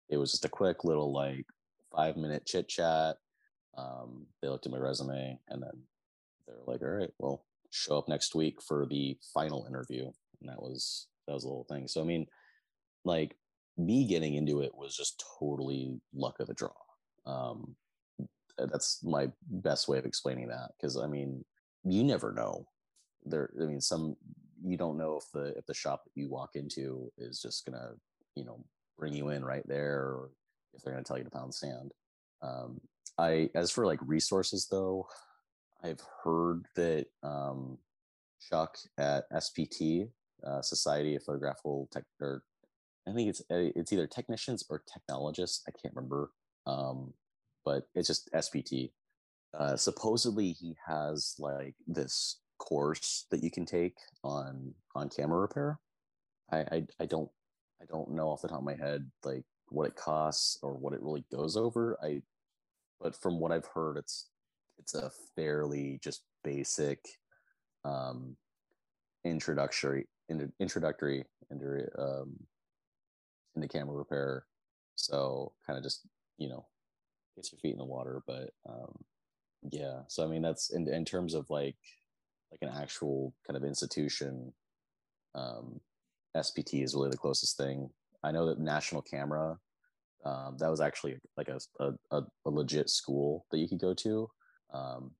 [0.09, 1.45] it was just a quick little like
[1.95, 3.17] five minute chit chat.
[3.77, 5.83] Um, they looked at my resume and then
[6.45, 10.05] they're like, all right, well, show up next week for the final interview.
[10.41, 11.87] And that was that was a little thing.
[11.87, 12.27] So I mean,
[13.05, 13.35] like
[13.77, 16.71] me getting into it was just totally luck of the draw.
[17.25, 17.75] Um,
[18.57, 21.45] that's my best way of explaining that because I mean,
[21.83, 22.67] you never know.
[23.29, 24.15] There, I mean, some
[24.63, 27.91] you don't know if the if the shop that you walk into is just gonna
[28.35, 28.63] you know
[28.97, 30.29] bring you in right there or
[30.73, 31.91] if they're to tell you to pound sand.
[32.41, 32.79] Um,
[33.17, 35.07] I, as for like resources though,
[35.83, 37.77] I've heard that um,
[38.49, 40.09] Chuck at SPT,
[40.45, 42.43] uh, Society of Photographical Tech, or
[43.07, 45.63] I think it's uh, it's either technicians or technologists.
[45.67, 46.31] I can't remember,
[46.65, 47.13] um,
[47.65, 48.91] but it's just SPT.
[49.57, 55.79] Uh, supposedly, he has like this course that you can take on on camera repair.
[56.51, 57.29] I, I I don't
[57.81, 60.93] I don't know off the top of my head like what it costs or what
[60.93, 61.97] it really goes over.
[62.03, 62.21] I
[63.01, 64.27] but from what I've heard, it's
[64.77, 66.99] it's a fairly just basic
[67.85, 68.35] um,
[69.23, 72.35] introductory in, introductory into um,
[73.55, 74.45] into camera repair.
[74.95, 76.01] So kind of just
[76.37, 76.65] you know
[77.35, 78.21] gets your feet in the water.
[78.27, 78.95] But um,
[79.71, 81.77] yeah, so I mean that's in in terms of like
[82.51, 84.53] like an actual kind of institution.
[85.35, 85.79] Um,
[86.35, 87.89] SPT is really the closest thing.
[88.23, 89.57] I know that National Camera,
[90.25, 94.29] um, that was actually like a, a, a legit school that you could go to.
[94.73, 95.11] Um,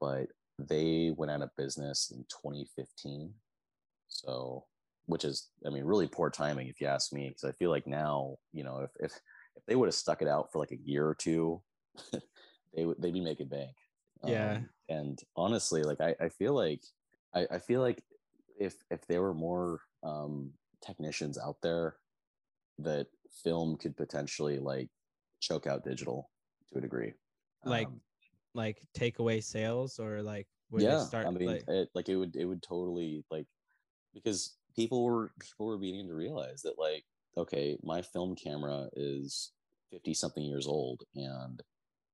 [0.00, 0.28] but
[0.58, 3.32] they went out of business in 2015.
[4.08, 4.64] So,
[5.06, 7.86] which is, I mean, really poor timing if you ask me, because I feel like
[7.86, 9.12] now, you know, if, if,
[9.56, 11.60] if they would have stuck it out for like a year or two,
[12.74, 13.74] they would, they'd be making bank.
[14.24, 14.56] Yeah.
[14.56, 16.82] Um, and honestly, like, I, I feel like,
[17.34, 18.02] I, I feel like
[18.58, 20.52] if, if there were more um,
[20.84, 21.96] technicians out there
[22.78, 23.06] that
[23.44, 24.88] film could potentially like
[25.40, 26.30] choke out digital
[26.72, 27.12] to a degree.
[27.64, 28.00] Like, um,
[28.54, 32.16] like take away sales or like would yeah, start, I mean, like, it, like it
[32.16, 33.46] would, it would totally like,
[34.14, 37.04] because people were, people were beginning to realize that like,
[37.36, 39.52] okay, my film camera is
[39.92, 41.62] 50 something years old and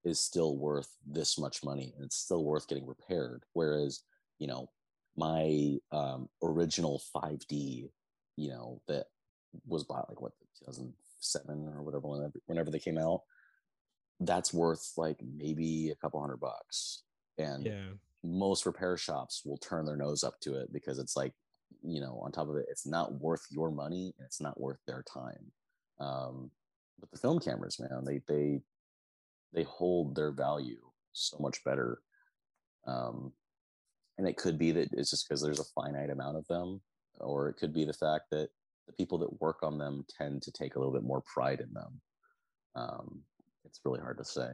[0.04, 3.42] is still worth this much money and it's still worth getting repaired.
[3.54, 4.00] Whereas,
[4.38, 4.68] you know,
[5.16, 7.90] my um, original 5D,
[8.36, 9.06] you know, that
[9.66, 13.22] was bought like what 2007 or whatever whenever, whenever they came out,
[14.20, 17.02] that's worth like maybe a couple hundred bucks.
[17.38, 17.86] And yeah.
[18.22, 21.32] most repair shops will turn their nose up to it because it's like,
[21.82, 24.78] you know, on top of it, it's not worth your money and it's not worth
[24.86, 25.50] their time.
[26.00, 26.50] Um,
[27.00, 28.60] but the film cameras, man, they they
[29.54, 30.80] they hold their value
[31.12, 32.00] so much better.
[32.86, 33.32] Um,
[34.18, 36.80] and it could be that it's just because there's a finite amount of them
[37.20, 38.48] or it could be the fact that
[38.86, 41.72] the people that work on them tend to take a little bit more pride in
[41.72, 42.00] them.
[42.76, 43.22] Um,
[43.64, 44.50] it's really hard to say.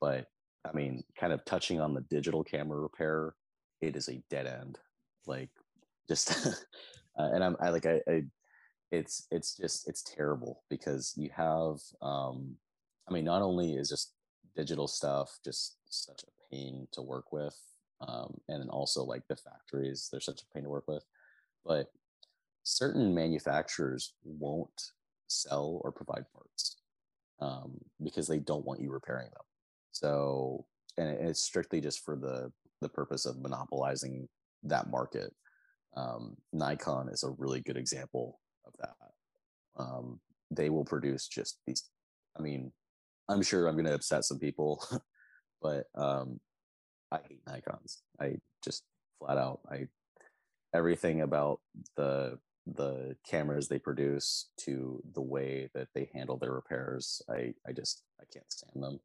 [0.00, 0.26] But
[0.64, 3.34] i mean kind of touching on the digital camera repair
[3.80, 4.78] it is a dead end.
[5.26, 5.50] Like
[6.08, 6.46] just
[7.18, 8.22] uh, and i'm i like I, I
[8.90, 12.56] it's it's just it's terrible because you have um
[13.08, 14.14] i mean not only is just
[14.58, 17.56] digital stuff just such a pain to work with
[18.00, 21.04] um, and also like the factories they're such a pain to work with.
[21.64, 21.86] But
[22.64, 24.90] certain manufacturers won't
[25.28, 26.78] sell or provide parts
[27.40, 29.46] um, because they don't want you repairing them.
[29.92, 30.66] So
[30.96, 34.28] and it's strictly just for the the purpose of monopolizing
[34.64, 35.32] that market.
[35.96, 39.82] Um, nikon is a really good example of that.
[39.82, 41.84] Um, they will produce just these
[42.38, 42.72] i mean
[43.28, 44.82] i'm sure i'm going to upset some people
[45.62, 46.40] but um,
[47.10, 47.98] I hate Nikons.
[48.20, 48.84] I just
[49.18, 49.86] flat out I
[50.74, 51.60] everything about
[51.96, 57.22] the the cameras they produce to the way that they handle their repairs.
[57.30, 59.00] I I just I can't stand them.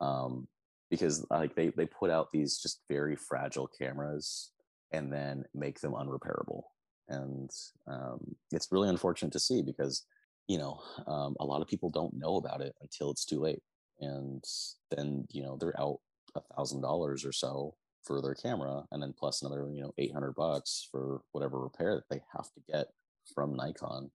[0.00, 0.48] Um
[0.90, 4.52] because like they they put out these just very fragile cameras
[4.92, 6.62] and then make them unrepairable.
[7.08, 7.50] And
[7.86, 10.04] um, it's really unfortunate to see because
[10.48, 13.62] you know um, a lot of people don't know about it until it's too late
[14.00, 14.44] and
[14.90, 15.98] then you know they're out
[16.34, 20.34] a thousand dollars or so for their camera and then plus another you know 800
[20.34, 22.86] bucks for whatever repair that they have to get
[23.34, 24.10] from nikon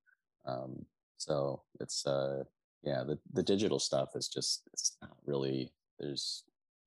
[0.46, 0.86] um,
[1.17, 2.44] so it's uh
[2.84, 6.44] yeah the, the digital stuff is just it's not really there's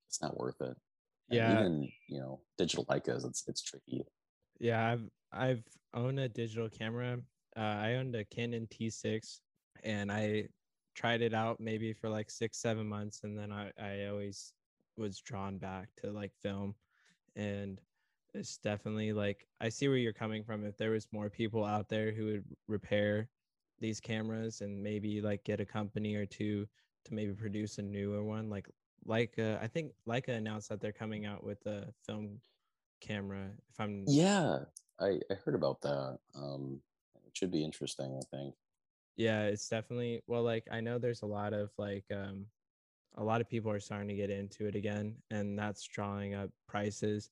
[0.07, 0.75] it's not worth it
[1.29, 1.51] and yeah.
[1.51, 4.05] even you know digital leicas it's it's tricky.
[4.59, 7.17] Yeah i've i've owned a digital camera
[7.57, 9.39] uh, i owned a canon t6
[9.83, 10.47] and i
[10.93, 14.53] tried it out maybe for like six seven months and then i i always
[14.97, 16.73] was drawn back to like film
[17.35, 17.81] and
[18.35, 20.65] it's definitely like I see where you're coming from.
[20.65, 23.29] If there was more people out there who would repair
[23.79, 26.67] these cameras and maybe like get a company or two
[27.05, 28.67] to maybe produce a newer one, like
[29.05, 32.39] like uh, I think Leica announced that they're coming out with a film
[33.01, 33.49] camera.
[33.71, 34.59] If I'm yeah,
[34.99, 36.17] I I heard about that.
[36.35, 36.81] Um,
[37.35, 38.17] should be interesting.
[38.17, 38.55] I think.
[39.17, 40.43] Yeah, it's definitely well.
[40.43, 42.45] Like I know there's a lot of like um
[43.17, 46.49] a lot of people are starting to get into it again and that's drawing up
[46.67, 47.29] prices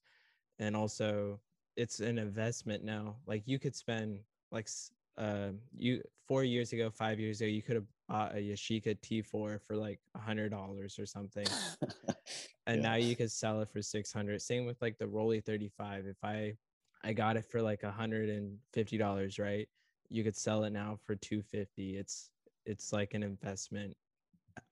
[0.60, 1.40] and also
[1.76, 4.18] it's an investment now like you could spend
[4.50, 4.70] like
[5.18, 9.60] uh you four years ago five years ago you could have bought a yashica t4
[9.60, 11.48] for like a hundred dollars or something
[12.68, 12.82] and yeah.
[12.82, 16.56] now you could sell it for 600 same with like the Rollei 35 if i
[17.04, 19.68] I got it for like a hundred and fifty dollars, right?
[20.14, 21.98] You could sell it now for two fifty.
[21.98, 22.30] It's
[22.68, 23.98] it's like an investment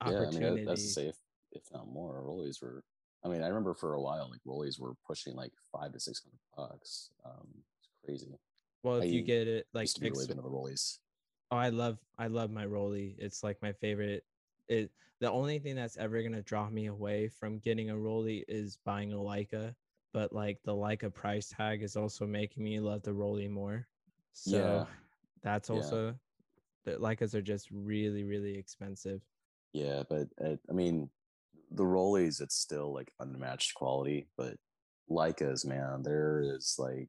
[0.00, 0.36] opportunity.
[0.36, 1.16] Yeah, I mean that's safe,
[1.50, 2.22] if not more.
[2.24, 2.84] Rolleis were.
[3.24, 6.22] I mean, I remember for a while, like Rolleis were pushing like five to six
[6.22, 6.38] hundred
[6.70, 7.10] bucks.
[7.24, 7.48] Um,
[7.80, 8.38] it's crazy.
[8.84, 10.98] Well, if I you get it like used to be really into Rolleis.
[11.50, 13.16] Oh, I love I love my Rollei.
[13.18, 14.24] It's like my favorite.
[14.68, 18.78] It the only thing that's ever gonna draw me away from getting a Rollei is
[18.84, 19.74] buying a Leica,
[20.12, 23.88] but like the Leica price tag is also making me love the Rollei more.
[24.32, 24.86] So Yeah.
[25.42, 25.76] That's Yeah.
[25.76, 26.14] also
[26.84, 29.20] the Leicas are just really really expensive.
[29.72, 31.08] Yeah, but uh, I mean,
[31.70, 34.28] the Rolleis, it's still like unmatched quality.
[34.36, 34.56] But
[35.10, 37.08] Leicas, man, there is like,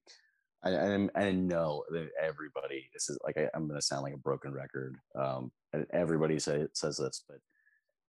[0.64, 2.90] I I, I know that everybody.
[2.94, 4.96] This is like I, I'm gonna sound like a broken record.
[5.16, 7.40] Um, and everybody say says this, but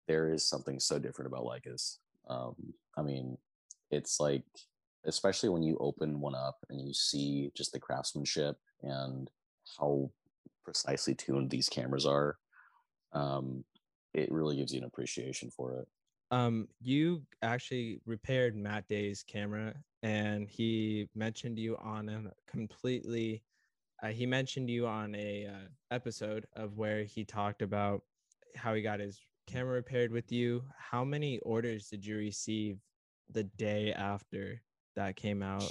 [0.09, 1.99] there is something so different about Leicas.
[2.29, 2.55] Um,
[2.97, 3.39] I mean,
[3.91, 4.43] it's like,
[5.07, 9.31] especially when you open one up and you see just the craftsmanship and
[9.79, 10.11] how
[10.65, 12.37] precisely tuned these cameras are.
[13.13, 13.65] Um,
[14.15, 15.89] it really gives you an appreciation for it.
[16.31, 23.43] Um, you actually repaired Matt Day's camera, and he mentioned you on a completely.
[24.03, 28.03] Uh, he mentioned you on a uh, episode of where he talked about
[28.57, 30.63] how he got his camera repaired with you.
[30.77, 32.79] How many orders did you receive
[33.31, 34.61] the day after
[34.97, 35.71] that came out?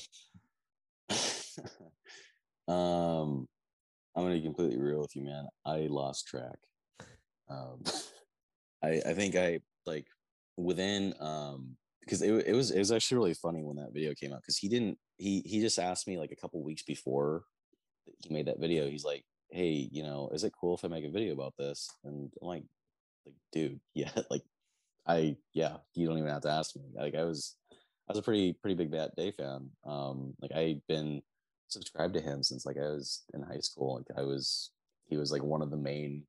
[2.68, 3.48] um,
[4.16, 5.48] I'm gonna be completely real with you, man.
[5.66, 6.58] I lost track.
[7.50, 7.84] Um,
[8.84, 10.08] I I think I like
[10.58, 14.34] within um because it, it was it was actually really funny when that video came
[14.34, 17.44] out because he didn't he he just asked me like a couple weeks before
[18.20, 18.90] he made that video.
[18.90, 21.90] He's like, hey, you know, is it cool if I make a video about this?
[22.04, 22.64] And I'm like,
[23.26, 24.44] like, dude, yeah, like
[25.08, 26.84] I yeah, you don't even have to ask me.
[26.94, 29.70] Like I was I was a pretty pretty big Matt Day fan.
[29.86, 31.22] Um, like I'd been
[31.72, 33.96] subscribed to him since like I was in high school.
[33.98, 34.72] Like I was
[35.08, 36.24] he was like one of the main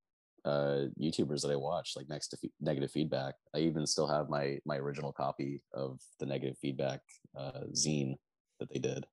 [0.44, 1.96] uh YouTubers that I watched.
[1.96, 6.26] Like next to negative feedback, I even still have my my original copy of the
[6.26, 7.00] negative feedback
[7.36, 8.14] uh, zine
[8.60, 9.04] that they did.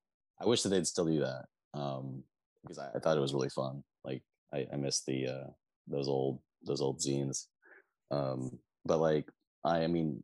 [0.41, 2.23] I wish that they'd still do that um,
[2.63, 3.83] because I, I thought it was really fun.
[4.03, 5.47] Like I, I miss the uh,
[5.87, 7.45] those old those old zines.
[8.11, 9.29] Um, but like
[9.63, 10.23] I, I mean,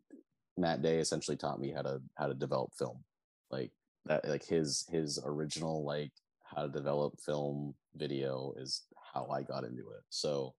[0.58, 3.04] Matt Day essentially taught me how to how to develop film.
[3.52, 3.72] Like
[4.06, 6.12] that, like his his original like
[6.44, 10.04] how to develop film video is how I got into it.
[10.10, 10.54] So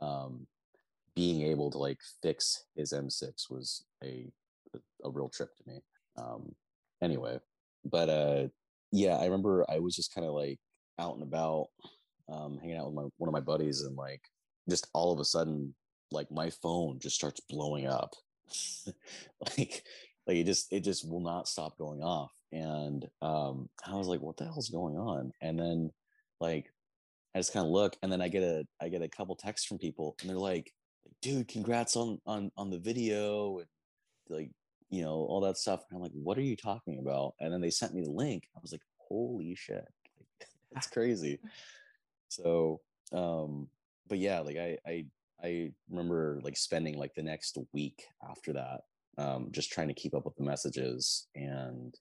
[0.00, 0.46] um,
[1.14, 4.26] being able to like fix his M6 was a
[5.04, 5.80] a real trip to me.
[6.16, 6.54] Um,
[7.02, 7.38] anyway,
[7.84, 8.48] but uh,
[8.92, 10.58] yeah, I remember I was just kind of like
[10.98, 11.68] out and about,
[12.28, 14.22] um, hanging out with my one of my buddies, and like
[14.68, 15.74] just all of a sudden,
[16.10, 18.14] like my phone just starts blowing up,
[19.58, 19.84] like
[20.26, 24.20] like it just it just will not stop going off, and um, I was like,
[24.20, 25.32] what the hell's going on?
[25.42, 25.90] And then
[26.40, 26.70] like
[27.34, 29.66] I just kind of look, and then I get a I get a couple texts
[29.66, 30.72] from people, and they're like,
[31.20, 33.66] "Dude, congrats on on on the video," and
[34.28, 34.50] like
[34.88, 35.84] you know all that stuff.
[35.90, 38.44] And I'm like, "What are you talking about?" And then they sent me the link.
[38.56, 39.84] I was like, "Holy shit,
[40.16, 41.40] like, that's crazy!"
[42.28, 42.80] So,
[43.12, 43.68] um,
[44.08, 45.06] but yeah, like I I
[45.42, 48.82] I remember like spending like the next week after that,
[49.18, 51.98] um, just trying to keep up with the messages, and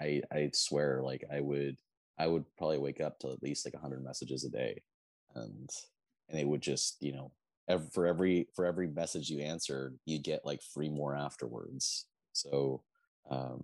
[0.00, 1.76] I I swear like I would
[2.18, 4.82] I would probably wake up to at least like 100 messages a day
[5.34, 5.70] and
[6.28, 7.32] and they would just you know
[7.68, 12.06] ev- for every for every message you answered you get like three more afterwards.
[12.32, 12.82] So
[13.30, 13.62] um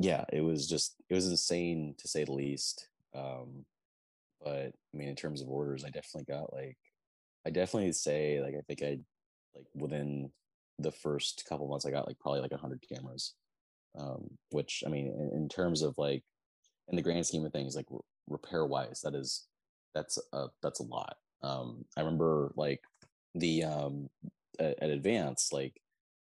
[0.00, 3.64] yeah it was just it was insane to say the least um
[4.42, 6.76] but i mean in terms of orders i definitely got like
[7.46, 8.98] i definitely say like i think i
[9.54, 10.30] like within
[10.78, 13.34] the first couple months i got like probably like 100 cameras
[13.98, 16.22] um which i mean in, in terms of like
[16.88, 19.46] in the grand scheme of things, like r- repair wise, that is
[19.94, 21.16] that's a that's a lot.
[21.42, 22.80] Um, I remember like
[23.34, 24.08] the um
[24.58, 25.74] at, at Advance, like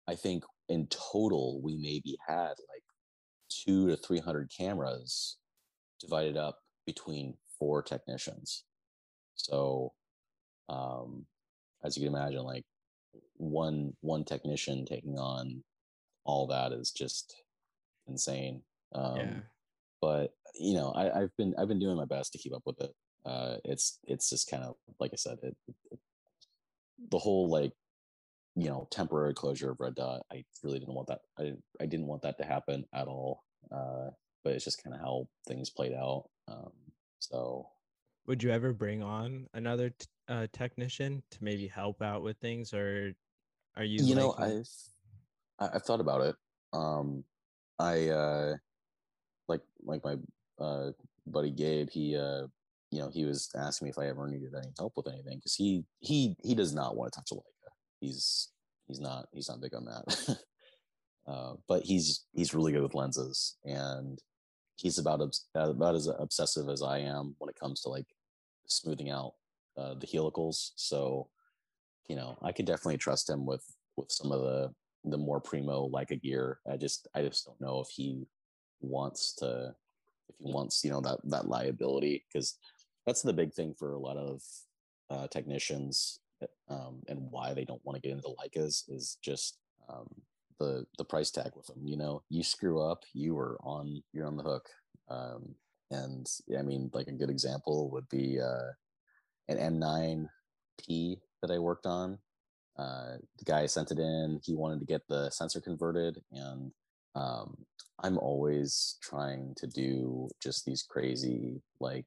[0.07, 2.83] I think in total we maybe had like
[3.49, 5.37] two to three hundred cameras
[5.99, 8.63] divided up between four technicians.
[9.35, 9.93] So
[10.69, 11.25] um
[11.83, 12.65] as you can imagine, like
[13.35, 15.63] one one technician taking on
[16.25, 17.42] all that is just
[18.07, 18.61] insane.
[18.93, 19.39] Um yeah.
[20.01, 22.79] but you know I, i've been i've been doing my best to keep up with
[22.79, 22.91] it
[23.25, 25.55] uh it's it's just kind of like i said it,
[25.91, 25.99] it
[27.09, 27.71] the whole like
[28.55, 31.85] you know temporary closure of red dot i really didn't want that i didn't i
[31.87, 34.09] didn't want that to happen at all uh
[34.43, 36.71] but it's just kind of how things played out um
[37.19, 37.67] so
[38.27, 42.73] Would you ever bring on another t- uh, technician to maybe help out with things,
[42.73, 43.13] or
[43.75, 44.05] are you?
[44.05, 44.67] you know i've
[45.59, 46.35] i've thought about it
[46.73, 47.23] um
[47.79, 48.53] i uh
[49.47, 50.15] like like my
[50.59, 50.91] uh
[51.25, 52.47] buddy Gabe, he uh,
[52.91, 55.55] you know, he was asking me if I ever needed any help with anything because
[55.55, 57.71] he he he does not want to touch a Leica.
[57.99, 58.49] He's
[58.87, 60.37] he's not he's not big on that.
[61.27, 64.19] uh, but he's he's really good with lenses, and
[64.75, 65.21] he's about
[65.55, 68.07] about as obsessive as I am when it comes to like
[68.67, 69.33] smoothing out
[69.77, 70.73] uh, the helicals.
[70.75, 71.29] So,
[72.07, 73.63] you know, I could definitely trust him with
[73.95, 76.59] with some of the the more primo like a gear.
[76.69, 78.27] I just I just don't know if he
[78.81, 79.75] wants to
[80.29, 82.57] if he wants you know that that liability because
[83.05, 84.41] that's the big thing for a lot of
[85.09, 86.19] uh, technicians
[86.69, 89.57] um, and why they don't want to get into Leicas is just
[89.89, 90.07] um,
[90.59, 91.81] the the price tag with them.
[91.83, 94.67] You know, you screw up, you are on you're on the hook.
[95.09, 95.55] Um,
[95.91, 96.27] and
[96.57, 98.71] I mean, like a good example would be uh,
[99.47, 102.17] an M9P that I worked on.
[102.77, 104.39] Uh, the guy sent it in.
[104.43, 106.71] He wanted to get the sensor converted, and
[107.15, 107.55] um,
[108.03, 112.05] I'm always trying to do just these crazy like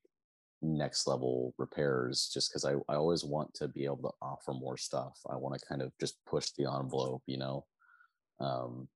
[0.63, 4.77] next level repairs just because I, I always want to be able to offer more
[4.77, 7.65] stuff i want to kind of just push the envelope you know
[8.41, 8.89] um,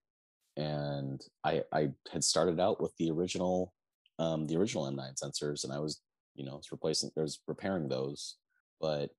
[0.57, 3.75] and i i had started out with the original
[4.19, 6.01] um, the original m9 sensors and i was
[6.35, 8.37] you know was replacing there's repairing those
[8.81, 9.11] but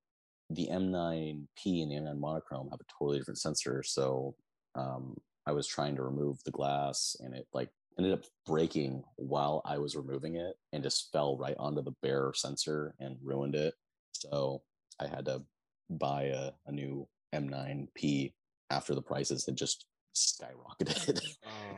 [0.54, 4.34] the m9p and the m9 monochrome have a totally different sensor so
[4.74, 9.62] um, i was trying to remove the glass and it like ended up breaking while
[9.64, 13.74] I was removing it and just fell right onto the bare sensor and ruined it.
[14.12, 14.62] So
[15.00, 15.42] I had to
[15.90, 18.32] buy a, a new M9P
[18.70, 21.20] after the prices had just skyrocketed.
[21.44, 21.76] Oh.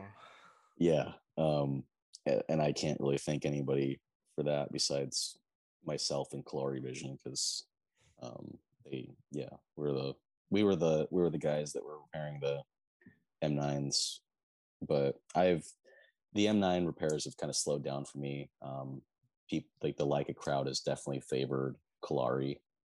[0.77, 1.11] yeah.
[1.37, 1.83] Um,
[2.49, 3.99] and I can't really thank anybody
[4.35, 5.37] for that besides
[5.85, 7.65] myself and Kolari Vision because
[8.21, 8.57] um,
[8.89, 10.13] they, yeah, we're the
[10.49, 12.61] we were the we were the guys that were repairing the
[13.43, 14.19] M9s.
[14.87, 15.65] But I've
[16.33, 18.49] the M9 repairs have kind of slowed down for me.
[18.61, 19.01] Um,
[19.49, 22.59] people like the Leica crowd has definitely favored Kolari,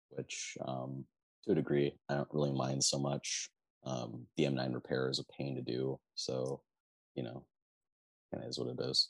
[0.09, 1.05] which um,
[1.45, 3.49] to a degree I don't really mind so much.
[3.83, 6.61] Um, the M9 repair is a pain to do, so
[7.15, 7.43] you know,
[8.31, 9.09] kind of is what it is.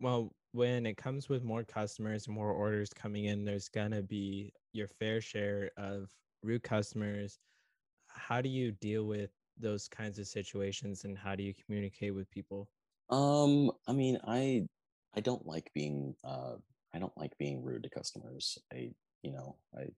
[0.00, 4.52] Well, when it comes with more customers and more orders coming in, there's gonna be
[4.72, 6.10] your fair share of
[6.42, 7.38] rude customers.
[8.08, 12.30] How do you deal with those kinds of situations, and how do you communicate with
[12.30, 12.70] people?
[13.08, 14.68] Um, I mean, I
[15.14, 16.56] I don't like being uh
[16.92, 18.58] I don't like being rude to customers.
[18.72, 19.88] I you know, I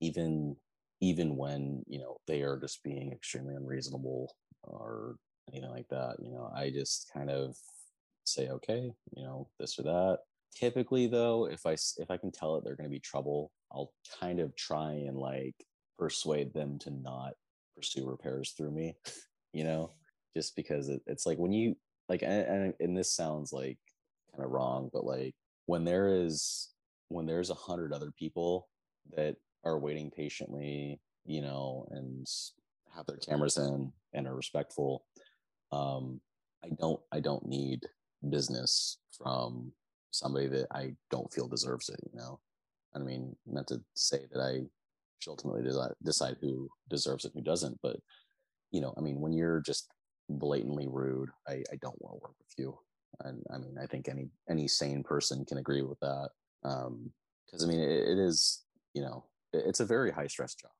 [0.00, 0.56] even
[1.00, 5.16] even when, you know, they are just being extremely unreasonable or
[5.48, 7.56] anything like that, you know, I just kind of
[8.26, 10.18] say okay, you know, this or that.
[10.54, 13.92] Typically though, if I if I can tell that they're going to be trouble, I'll
[14.20, 15.54] kind of try and like
[15.98, 17.34] persuade them to not
[17.74, 18.94] pursue repairs through me,
[19.52, 19.92] you know,
[20.34, 21.76] just because it, it's like when you
[22.08, 23.78] like and, and this sounds like
[24.32, 25.34] kind of wrong but like
[25.66, 26.70] when there is
[27.08, 28.68] when there's a hundred other people
[29.16, 32.26] that are waiting patiently you know and
[32.94, 35.04] have their cameras in and are respectful
[35.72, 36.20] um
[36.64, 37.80] i don't i don't need
[38.30, 39.72] business from
[40.10, 42.38] somebody that i don't feel deserves it you know
[42.94, 44.60] i mean not to say that i
[45.18, 45.62] should ultimately
[46.04, 47.96] decide who deserves it and who doesn't but
[48.70, 49.88] you know i mean when you're just
[50.28, 52.78] blatantly rude, I, I don't want to work with you.
[53.20, 56.28] And I mean, I think any any sane person can agree with that.
[56.64, 57.10] Um,
[57.46, 58.64] because I mean, it, it is
[58.94, 60.70] you know, it, it's a very high stress job.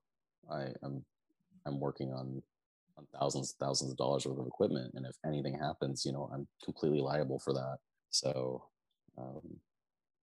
[0.50, 1.04] I, I'm
[1.66, 2.42] I'm working on
[2.98, 6.46] on thousands thousands of dollars worth of equipment, and if anything happens, you know, I'm
[6.64, 7.78] completely liable for that.
[8.10, 8.64] So,
[9.18, 9.60] um,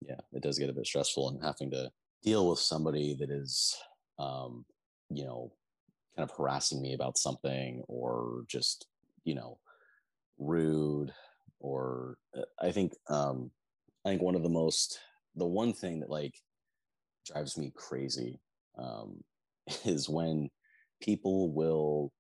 [0.00, 1.90] yeah, it does get a bit stressful, and having to
[2.22, 3.76] deal with somebody that is,
[4.18, 4.64] um,
[5.10, 5.52] you know,
[6.16, 8.86] kind of harassing me about something or just
[9.24, 9.58] you know
[10.38, 11.12] rude
[11.60, 12.16] or
[12.60, 13.50] i think um
[14.04, 14.98] i think one of the most
[15.36, 16.34] the one thing that like
[17.26, 18.40] drives me crazy
[18.78, 19.22] um
[19.84, 20.50] is when
[21.00, 22.12] people will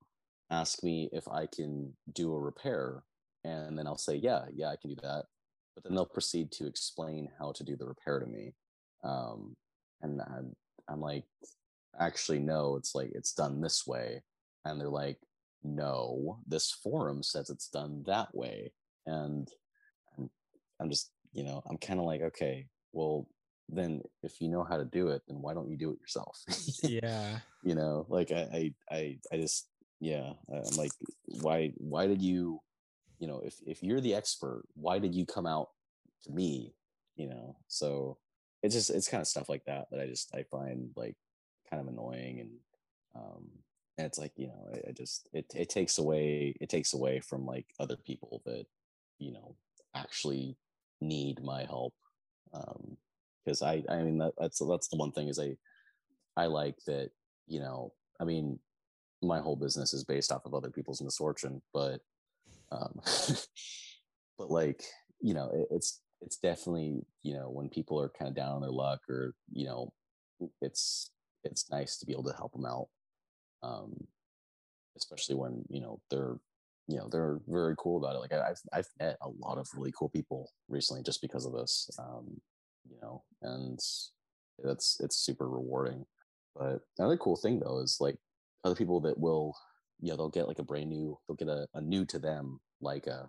[0.52, 3.02] ask me if i can do a repair
[3.44, 5.24] and then i'll say yeah yeah i can do that
[5.74, 8.54] but then they'll proceed to explain how to do the repair to me
[9.04, 9.56] um
[10.02, 10.54] and i'm,
[10.88, 11.24] I'm like
[11.98, 14.22] actually no it's like it's done this way
[14.64, 15.18] and they're like
[15.64, 18.72] no, this forum says it's done that way.
[19.06, 19.48] And
[20.18, 20.30] I'm,
[20.80, 23.28] I'm just, you know, I'm kind of like, okay, well,
[23.68, 26.42] then if you know how to do it, then why don't you do it yourself?
[26.82, 27.38] yeah.
[27.62, 29.68] You know, like I, I, I, I just,
[30.02, 30.92] yeah, I'm like,
[31.40, 32.60] why, why did you,
[33.18, 35.68] you know, if, if you're the expert, why did you come out
[36.24, 36.74] to me?
[37.16, 38.18] You know, so
[38.62, 41.16] it's just, it's kind of stuff like that that I just, I find like
[41.70, 42.50] kind of annoying and,
[43.14, 43.48] um,
[43.98, 47.20] and it's like you know I, I just it, it takes away it takes away
[47.20, 48.66] from like other people that
[49.18, 49.54] you know
[49.94, 50.56] actually
[51.00, 51.94] need my help
[52.54, 52.96] um
[53.44, 55.56] because I I mean that, that's that's the one thing is I
[56.36, 57.10] I like that
[57.46, 58.58] you know I mean
[59.22, 62.00] my whole business is based off of other people's misfortune, but
[62.70, 63.00] um,
[64.38, 64.82] but like
[65.20, 68.60] you know it, it's it's definitely you know when people are kind of down on
[68.60, 69.92] their luck or you know
[70.60, 71.10] it's
[71.44, 72.86] it's nice to be able to help them out
[73.62, 73.92] um
[74.96, 76.36] especially when you know they're
[76.88, 78.18] you know they're very cool about it.
[78.18, 81.52] Like I, have i've met a lot of really cool people recently just because of
[81.52, 82.40] this um
[82.88, 83.78] you know and
[84.62, 86.04] that's it's super rewarding.
[86.54, 88.16] But another cool thing though is like
[88.64, 89.56] other people that will
[90.00, 92.60] you know they'll get like a brand new they'll get a, a new to them
[92.82, 93.28] Leica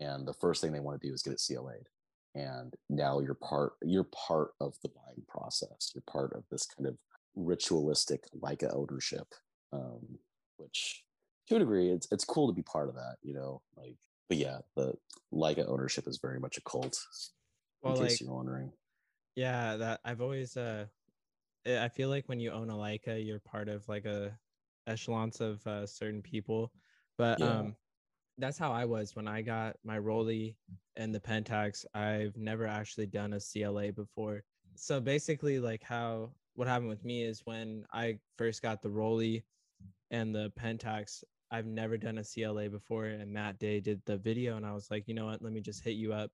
[0.00, 1.88] and the first thing they want to do is get it CLA'd
[2.34, 5.92] and now you're part you're part of the buying process.
[5.94, 6.96] You're part of this kind of
[7.36, 9.26] ritualistic Leica ownership
[9.72, 10.18] um,
[10.56, 11.04] which
[11.48, 13.96] to a degree it's it's cool to be part of that you know like
[14.28, 14.94] but yeah the
[15.32, 16.98] Leica ownership is very much a cult
[17.82, 18.72] well, in case like, you're wondering.
[19.36, 20.86] Yeah that I've always uh
[21.66, 24.38] I feel like when you own a Leica you're part of like a
[24.86, 26.72] echelons of uh, certain people
[27.16, 27.46] but yeah.
[27.46, 27.76] um
[28.38, 30.56] that's how I was when I got my Rollei
[30.96, 31.84] and the Pentax.
[31.94, 34.42] I've never actually done a CLA before.
[34.74, 39.42] So basically, like how what happened with me is when I first got the Rollei
[40.10, 43.06] and the Pentax, I've never done a CLA before.
[43.06, 45.42] And Matt Day did the video, and I was like, you know what?
[45.42, 46.30] Let me just hit you up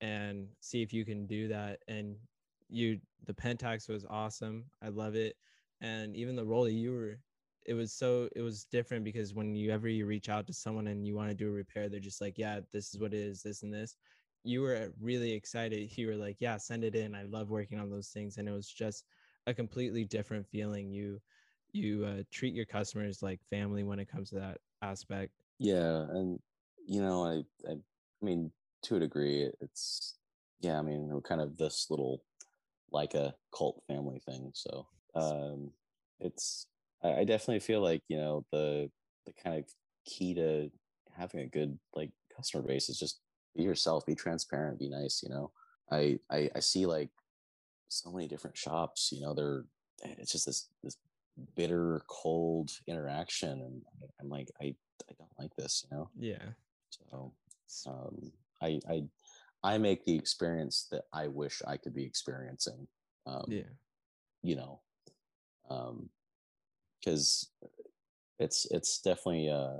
[0.00, 1.80] and see if you can do that.
[1.86, 2.16] And
[2.68, 4.64] you, the Pentax was awesome.
[4.82, 5.36] I love it.
[5.80, 7.18] And even the Rollei, you were
[7.68, 10.86] it was so it was different because when you ever you reach out to someone
[10.86, 13.20] and you want to do a repair they're just like yeah this is what it
[13.20, 13.94] is this and this.
[14.42, 17.90] You were really excited you were like yeah send it in i love working on
[17.90, 19.04] those things and it was just
[19.46, 20.90] a completely different feeling.
[20.90, 21.20] You
[21.72, 25.32] you uh, treat your customers like family when it comes to that aspect.
[25.58, 26.38] Yeah and
[26.86, 27.76] you know i i, I
[28.22, 28.50] mean
[28.84, 30.14] to a degree it's
[30.60, 32.22] yeah i mean we're kind of this little
[32.90, 35.70] like a cult family thing so um
[36.20, 36.66] it's
[37.02, 38.90] I, definitely feel like you know the
[39.26, 39.64] the kind of
[40.04, 40.70] key to
[41.16, 43.20] having a good like customer base is just
[43.56, 45.22] be yourself, be transparent, be nice.
[45.22, 45.50] You know,
[45.90, 47.10] I I, I see like
[47.88, 49.10] so many different shops.
[49.12, 49.64] You know, they're
[50.04, 50.96] eh, it's just this this
[51.56, 53.82] bitter, cold interaction, and
[54.20, 54.74] I'm like, I
[55.08, 55.84] I don't like this.
[55.90, 56.10] You know.
[56.18, 56.44] Yeah.
[56.90, 57.32] So
[57.86, 58.32] um,
[58.62, 59.04] I I
[59.62, 62.86] I make the experience that I wish I could be experiencing.
[63.26, 63.62] Um, yeah.
[64.42, 64.80] You know,
[65.68, 66.08] um,
[67.00, 67.50] because
[68.38, 69.78] it's it's definitely uh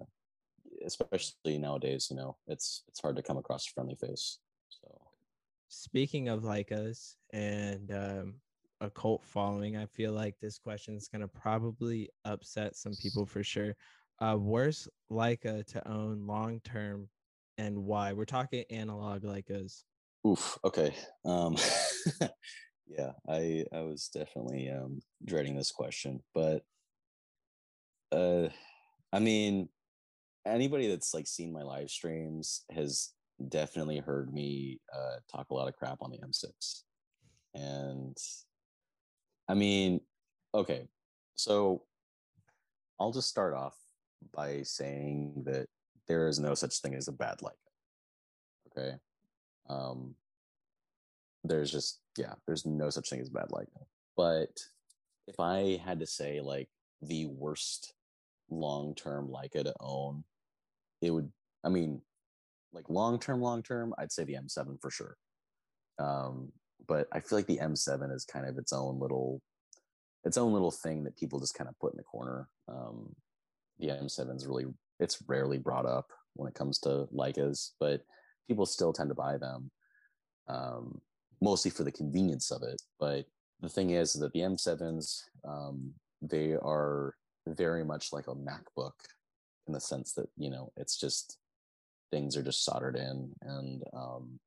[0.85, 4.39] especially nowadays you know it's it's hard to come across a friendly face
[4.69, 4.89] so.
[5.71, 8.35] Speaking of Leicas and um
[8.81, 13.27] a cult following i feel like this question is going to probably upset some people
[13.27, 13.75] for sure.
[14.21, 17.09] Uh worst leica to own long term
[17.59, 18.13] and why?
[18.13, 19.83] We're talking analog leicas.
[20.27, 20.95] Oof okay
[21.25, 21.57] um
[22.87, 26.63] yeah i i was definitely um dreading this question but
[28.13, 28.49] uh,
[29.13, 29.69] I mean,
[30.47, 33.11] anybody that's like seen my live streams has
[33.49, 36.83] definitely heard me uh, talk a lot of crap on the M6.
[37.55, 38.17] And
[39.49, 40.01] I mean,
[40.55, 40.89] okay,
[41.35, 41.83] so
[43.01, 43.77] I'll just start off
[44.35, 45.67] by saying that
[46.07, 47.53] there is no such thing as a bad Leica.
[48.73, 48.97] Okay.
[49.69, 50.15] Um,
[51.45, 53.85] there's just, yeah, there's no such thing as bad Leica.
[54.17, 54.59] But
[55.27, 56.69] if I had to say like
[57.03, 57.95] the worst
[58.51, 60.25] long term Leica to own,
[61.01, 61.31] it would.
[61.65, 62.01] I mean,
[62.73, 65.17] like long term, long term, I'd say the M7 for sure.
[65.99, 66.53] Um,
[66.87, 69.43] but I feel like the M7 is kind of its own little,
[70.25, 72.49] its own little thing that people just kind of put in the corner.
[72.69, 73.15] Um,
[73.79, 74.67] the M7 is really,
[75.01, 78.03] it's rarely brought up when it comes to Leicas, but
[78.47, 79.71] people still tend to buy them,
[80.49, 81.01] um,
[81.41, 82.81] mostly for the convenience of it.
[83.01, 83.27] But
[83.61, 85.93] the thing is that the M7s, um,
[86.23, 87.15] they are
[87.57, 88.93] very much like a MacBook
[89.67, 91.39] in the sense that you know it's just
[92.11, 94.39] things are just soldered in, and um,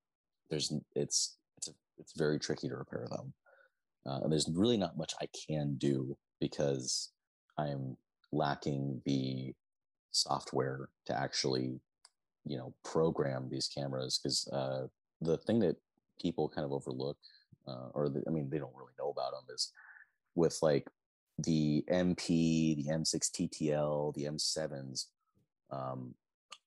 [0.49, 3.33] there's it's it's it's very tricky to repair them.
[4.05, 7.11] Uh, and there's really not much I can do because
[7.57, 7.95] I'm
[8.31, 9.53] lacking the
[10.11, 11.79] software to actually
[12.45, 14.87] you know program these cameras because uh,
[15.21, 15.75] the thing that
[16.21, 17.17] people kind of overlook
[17.67, 19.71] uh, or the, i mean they don't really know about them is
[20.35, 20.87] with like
[21.43, 25.05] the MP, the M6 TTL, the M7s,
[25.71, 26.13] um,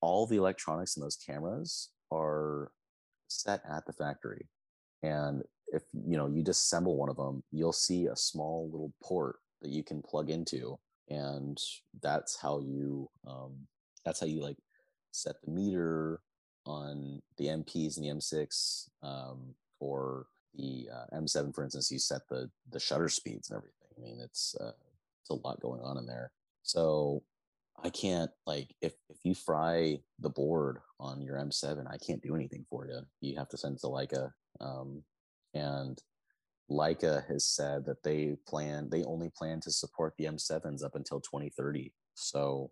[0.00, 2.70] all the electronics in those cameras are
[3.28, 4.48] set at the factory.
[5.02, 9.36] And if you know you disassemble one of them, you'll see a small little port
[9.60, 11.58] that you can plug into, and
[12.02, 13.66] that's how you um,
[14.04, 14.56] that's how you like
[15.10, 16.20] set the meter
[16.66, 22.22] on the MPs and the M6, um, or the uh, M7, for instance, you set
[22.28, 23.83] the the shutter speeds and everything.
[23.96, 24.72] I mean, it's uh,
[25.20, 26.32] it's a lot going on in there.
[26.62, 27.22] So
[27.82, 32.34] I can't like if if you fry the board on your M7, I can't do
[32.34, 33.00] anything for you.
[33.20, 34.30] You have to send it to Leica,
[34.60, 35.02] um,
[35.54, 36.00] and
[36.70, 41.20] Leica has said that they plan they only plan to support the M7s up until
[41.20, 41.92] 2030.
[42.14, 42.70] So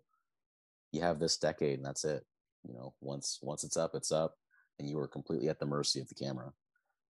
[0.91, 2.25] you have this decade, and that's it.
[2.67, 4.35] You know, once once it's up, it's up,
[4.79, 6.53] and you are completely at the mercy of the camera.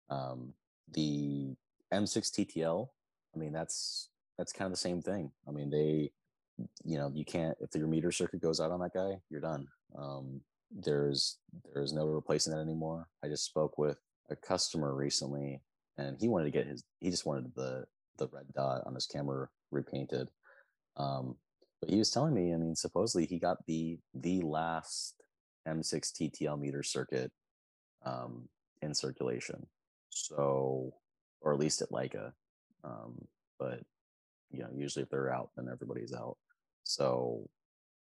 [0.08, 0.54] Um,
[0.92, 1.54] the
[1.92, 2.88] M6 TTL,
[3.34, 4.08] I mean, that's
[4.38, 5.30] that's kind of the same thing.
[5.46, 6.10] I mean, they,
[6.84, 9.66] you know, you can't if your meter circuit goes out on that guy, you're done.
[9.96, 11.38] Um, there's
[11.74, 13.08] there's no replacing that anymore.
[13.24, 13.98] I just spoke with
[14.30, 15.60] a customer recently,
[15.98, 17.84] and he wanted to get his he just wanted the
[18.18, 20.28] the red dot on his camera repainted.
[20.96, 21.36] Um,
[21.80, 25.22] but he was telling me, I mean, supposedly he got the the last
[25.66, 27.32] M6 TTL meter circuit
[28.04, 28.48] um,
[28.82, 29.66] in circulation.
[30.10, 30.94] So,
[31.40, 32.32] or at least at Leica.
[32.84, 33.14] Um,
[33.58, 33.80] but
[34.50, 36.36] you know, usually if they're out, then everybody's out.
[36.84, 37.48] So,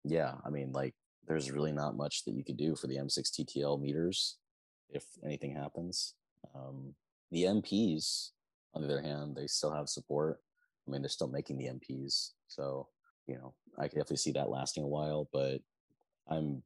[0.04, 0.96] yeah, I mean, like,
[1.28, 4.38] there's really not much that you could do for the M6 TTL meters
[4.90, 6.16] if anything happens.
[6.56, 6.96] Um,
[7.32, 8.32] the MPs,
[8.74, 10.40] on the other hand, they still have support.
[10.88, 12.88] I mean, they're still making the MPs, so
[13.28, 15.30] you know, I could definitely see that lasting a while.
[15.32, 15.62] But
[16.28, 16.64] I'm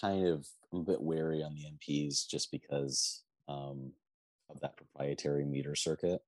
[0.00, 3.92] kind of a bit wary on the MPs just because um,
[4.48, 6.22] of that proprietary meter circuit.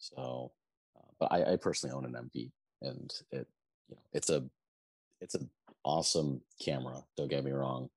[0.00, 0.50] So,
[0.96, 2.50] uh, but I, I, personally own an MP,
[2.82, 3.46] and it
[3.88, 4.42] you know it's a
[5.20, 5.48] it's an
[5.84, 7.02] awesome camera.
[7.16, 7.90] Don't get me wrong,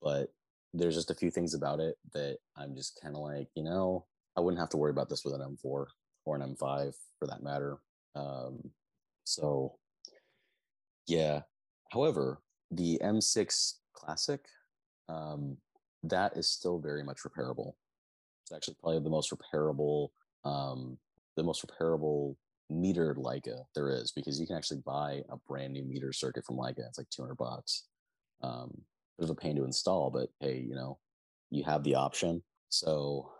[0.00, 0.32] but
[0.74, 4.04] there's just a few things about it that I'm just kind of like you know
[4.36, 5.86] I wouldn't have to worry about this with an M4
[6.24, 7.78] or an M5 for that matter.
[8.14, 8.70] Um,
[9.24, 9.76] so
[11.06, 11.40] yeah.
[11.90, 14.40] However, the M6 Classic,
[15.08, 15.56] um,
[16.04, 17.74] that is still very much repairable.
[18.42, 20.08] It's actually probably the most repairable,
[20.44, 20.98] um,
[21.36, 22.36] the most repairable
[22.70, 26.56] metered Leica there is because you can actually buy a brand new meter circuit from
[26.56, 26.86] Leica.
[26.88, 27.84] It's like 200 bucks.
[28.42, 28.82] Um,
[29.20, 30.98] of a pain to install, but hey, you know,
[31.50, 32.42] you have the option.
[32.68, 33.30] So,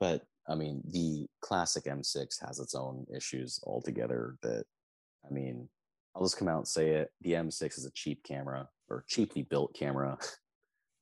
[0.00, 4.64] but I mean, the classic M6 has its own issues altogether that,
[5.28, 5.68] I mean,
[6.14, 7.10] I'll just come out and say it.
[7.22, 10.18] The M6 is a cheap camera or cheaply built camera.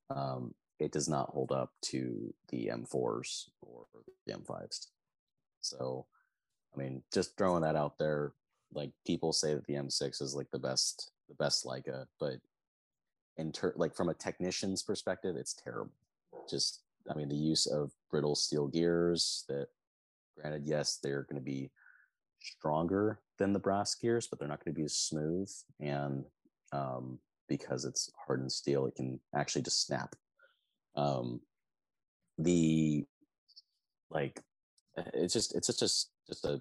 [0.08, 3.86] Um, it does not hold up to the M4s or
[4.24, 4.86] the M5s.
[5.62, 6.06] So,
[6.76, 8.32] I mean, just throwing that out there,
[8.72, 12.34] like people say that the M6 is like the best, the best Leica, but
[13.36, 15.92] in ter- like from a technician's perspective, it's terrible.
[16.48, 19.68] Just, I mean, the use of brittle steel gears that,
[20.38, 21.70] granted, yes, they're going to be
[22.40, 25.50] stronger than the brass gears, but they're not going to be as smooth.
[25.80, 26.24] And
[26.72, 27.18] um,
[27.48, 30.14] because it's hardened steel, it can actually just snap.
[30.94, 31.40] Um,
[32.38, 33.04] the
[34.10, 34.40] like,
[35.14, 36.60] it's just it's just just a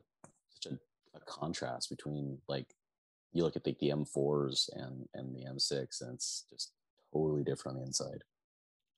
[0.49, 0.75] such a,
[1.17, 2.67] a contrast between like
[3.33, 6.71] you look at the, the M4s and and the M6, and it's just
[7.13, 8.23] totally different on the inside.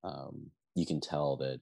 [0.03, 1.59] Um, you can tell that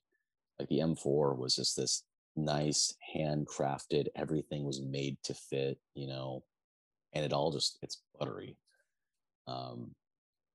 [0.59, 2.03] like the M4 was just this
[2.35, 6.43] nice handcrafted everything was made to fit you know
[7.13, 8.57] and it all just it's buttery
[9.47, 9.91] um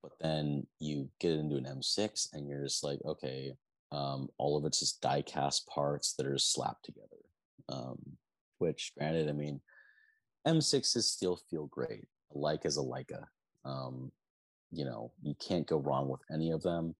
[0.03, 3.55] but then you get into an m6 and you're just like okay
[3.93, 7.25] um all of it's just die cast parts that are slapped together
[7.71, 7.99] um
[8.61, 9.61] which granted i mean
[10.47, 13.25] m6s still feel great a Leica is a Leica
[13.65, 14.11] um
[14.71, 16.95] you know you can't go wrong with any of them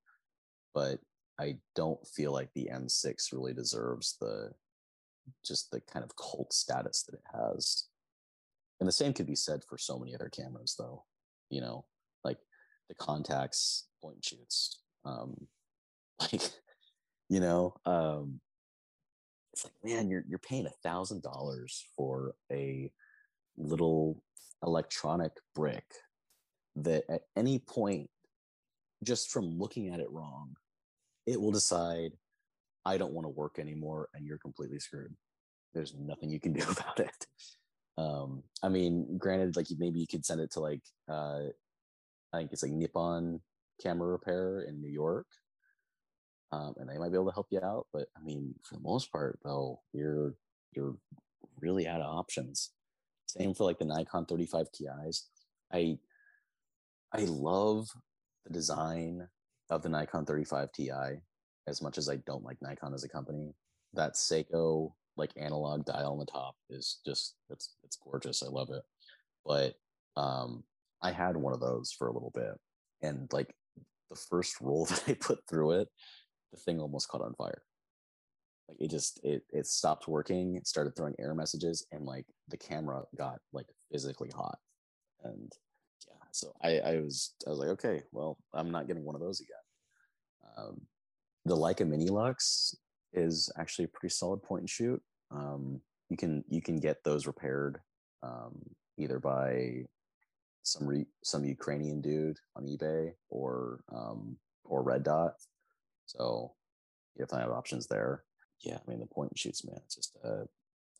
[0.75, 0.99] but
[1.41, 4.51] I don't feel like the M6 really deserves the
[5.45, 7.87] just the kind of cult status that it has.
[8.79, 11.05] And the same could be said for so many other cameras, though.
[11.49, 11.87] You know,
[12.25, 12.39] like
[12.89, 14.81] the Contax point shoots.
[15.05, 15.47] Um,
[16.21, 16.43] like,
[17.31, 18.41] you know, um,
[19.53, 22.91] it's like, man, you're you're paying a thousand dollars for a
[23.57, 24.23] little
[24.65, 25.85] electronic brick
[26.77, 28.09] that at any point,
[29.03, 30.55] just from looking at it wrong,
[31.27, 32.13] it will decide
[32.85, 35.15] I don't want to work anymore and you're completely screwed.
[35.75, 37.27] There's nothing you can do about it.
[37.99, 41.43] Um, I mean, granted, like maybe you could send it to like uh,
[42.33, 43.41] I think it's like Nippon
[43.83, 45.27] Camera Repair in New York,
[46.53, 47.87] um, and they might be able to help you out.
[47.93, 50.35] But I mean, for the most part, though, you're
[50.73, 50.97] you're
[51.61, 52.71] really out of options.
[53.27, 55.29] Same for like the Nikon 35 Ti's.
[55.73, 55.99] I
[57.13, 57.89] I love
[58.47, 59.29] the design
[59.71, 60.91] of the Nikon 35 Ti
[61.67, 63.55] as much as I don't like Nikon as a company.
[63.95, 68.43] That Seiko like analog dial on the top is just it's it's gorgeous.
[68.43, 68.83] I love it.
[69.45, 69.75] But
[70.17, 70.65] um
[71.03, 72.59] I had one of those for a little bit
[73.03, 73.55] and like
[74.11, 75.89] the first roll that I put through it,
[76.53, 77.63] the thing almost caught on fire.
[78.69, 83.03] like it just it it stopped working started throwing error messages and like the camera
[83.17, 84.59] got like physically hot
[85.25, 85.53] and
[86.07, 89.21] yeah so i i was i was like okay well i'm not getting one of
[89.21, 89.57] those again
[90.59, 90.81] um,
[91.45, 92.77] the leica mini lux
[93.13, 97.27] is actually a pretty solid point and shoot um, you can you can get those
[97.27, 97.81] repaired
[98.23, 98.61] um,
[98.99, 99.85] either by
[100.63, 105.35] some re- some Ukrainian dude on eBay or um, or Red Dot.
[106.11, 106.53] So
[107.15, 108.25] you definitely have options there.
[108.61, 109.81] Yeah, I mean the point and shoots, man.
[109.85, 110.45] It's just uh,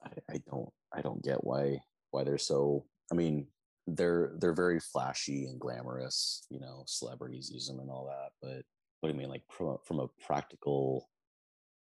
[0.05, 1.81] I, I don't I don't get why
[2.11, 2.85] why they're so.
[3.11, 3.49] I mean
[3.89, 6.47] they're they're very flashy and glamorous.
[6.49, 8.31] You know, celebrities use them and all that.
[8.41, 8.65] But
[9.01, 11.09] what I mean, like from a, from a practical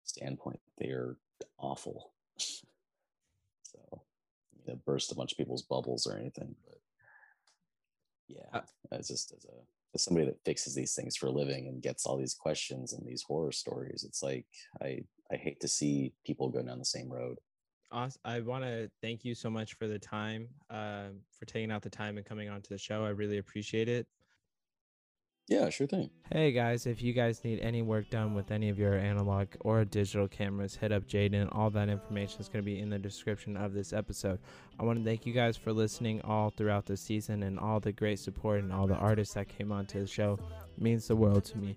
[0.05, 1.15] standpoint, they're
[1.59, 2.11] awful.
[2.39, 4.01] so
[4.65, 6.80] mean, it burst a bunch of people's bubbles or anything, but
[8.27, 8.61] yeah, uh,
[8.93, 12.06] it's just as a as somebody that fixes these things for a living and gets
[12.06, 14.46] all these questions and these horror stories, it's like
[14.82, 17.38] I I hate to see people go down the same road.
[17.92, 18.22] Awesome.
[18.24, 21.90] I want to thank you so much for the time, uh, for taking out the
[21.90, 23.04] time and coming onto the show.
[23.04, 24.08] I really appreciate it.
[25.50, 26.12] Yeah, sure thing.
[26.32, 29.84] Hey guys, if you guys need any work done with any of your analog or
[29.84, 31.50] digital cameras, hit up Jaden.
[31.52, 34.38] All that information is going to be in the description of this episode.
[34.80, 37.91] I want to thank you guys for listening all throughout the season and all the
[37.91, 40.38] great support and all the artists that came onto the show.
[40.78, 41.76] It means the world to me.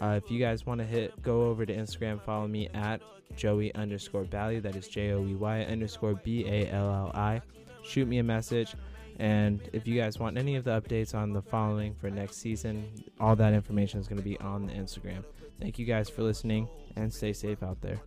[0.00, 3.02] Uh, if you guys want to hit, go over to Instagram, follow me at
[3.36, 4.62] Joey underscore Balli.
[4.62, 7.42] That is J O E Y underscore B A L L I.
[7.82, 8.74] Shoot me a message.
[9.20, 12.90] And if you guys want any of the updates on the following for next season,
[13.20, 15.24] all that information is going to be on the Instagram.
[15.60, 18.00] Thank you guys for listening and stay safe out there.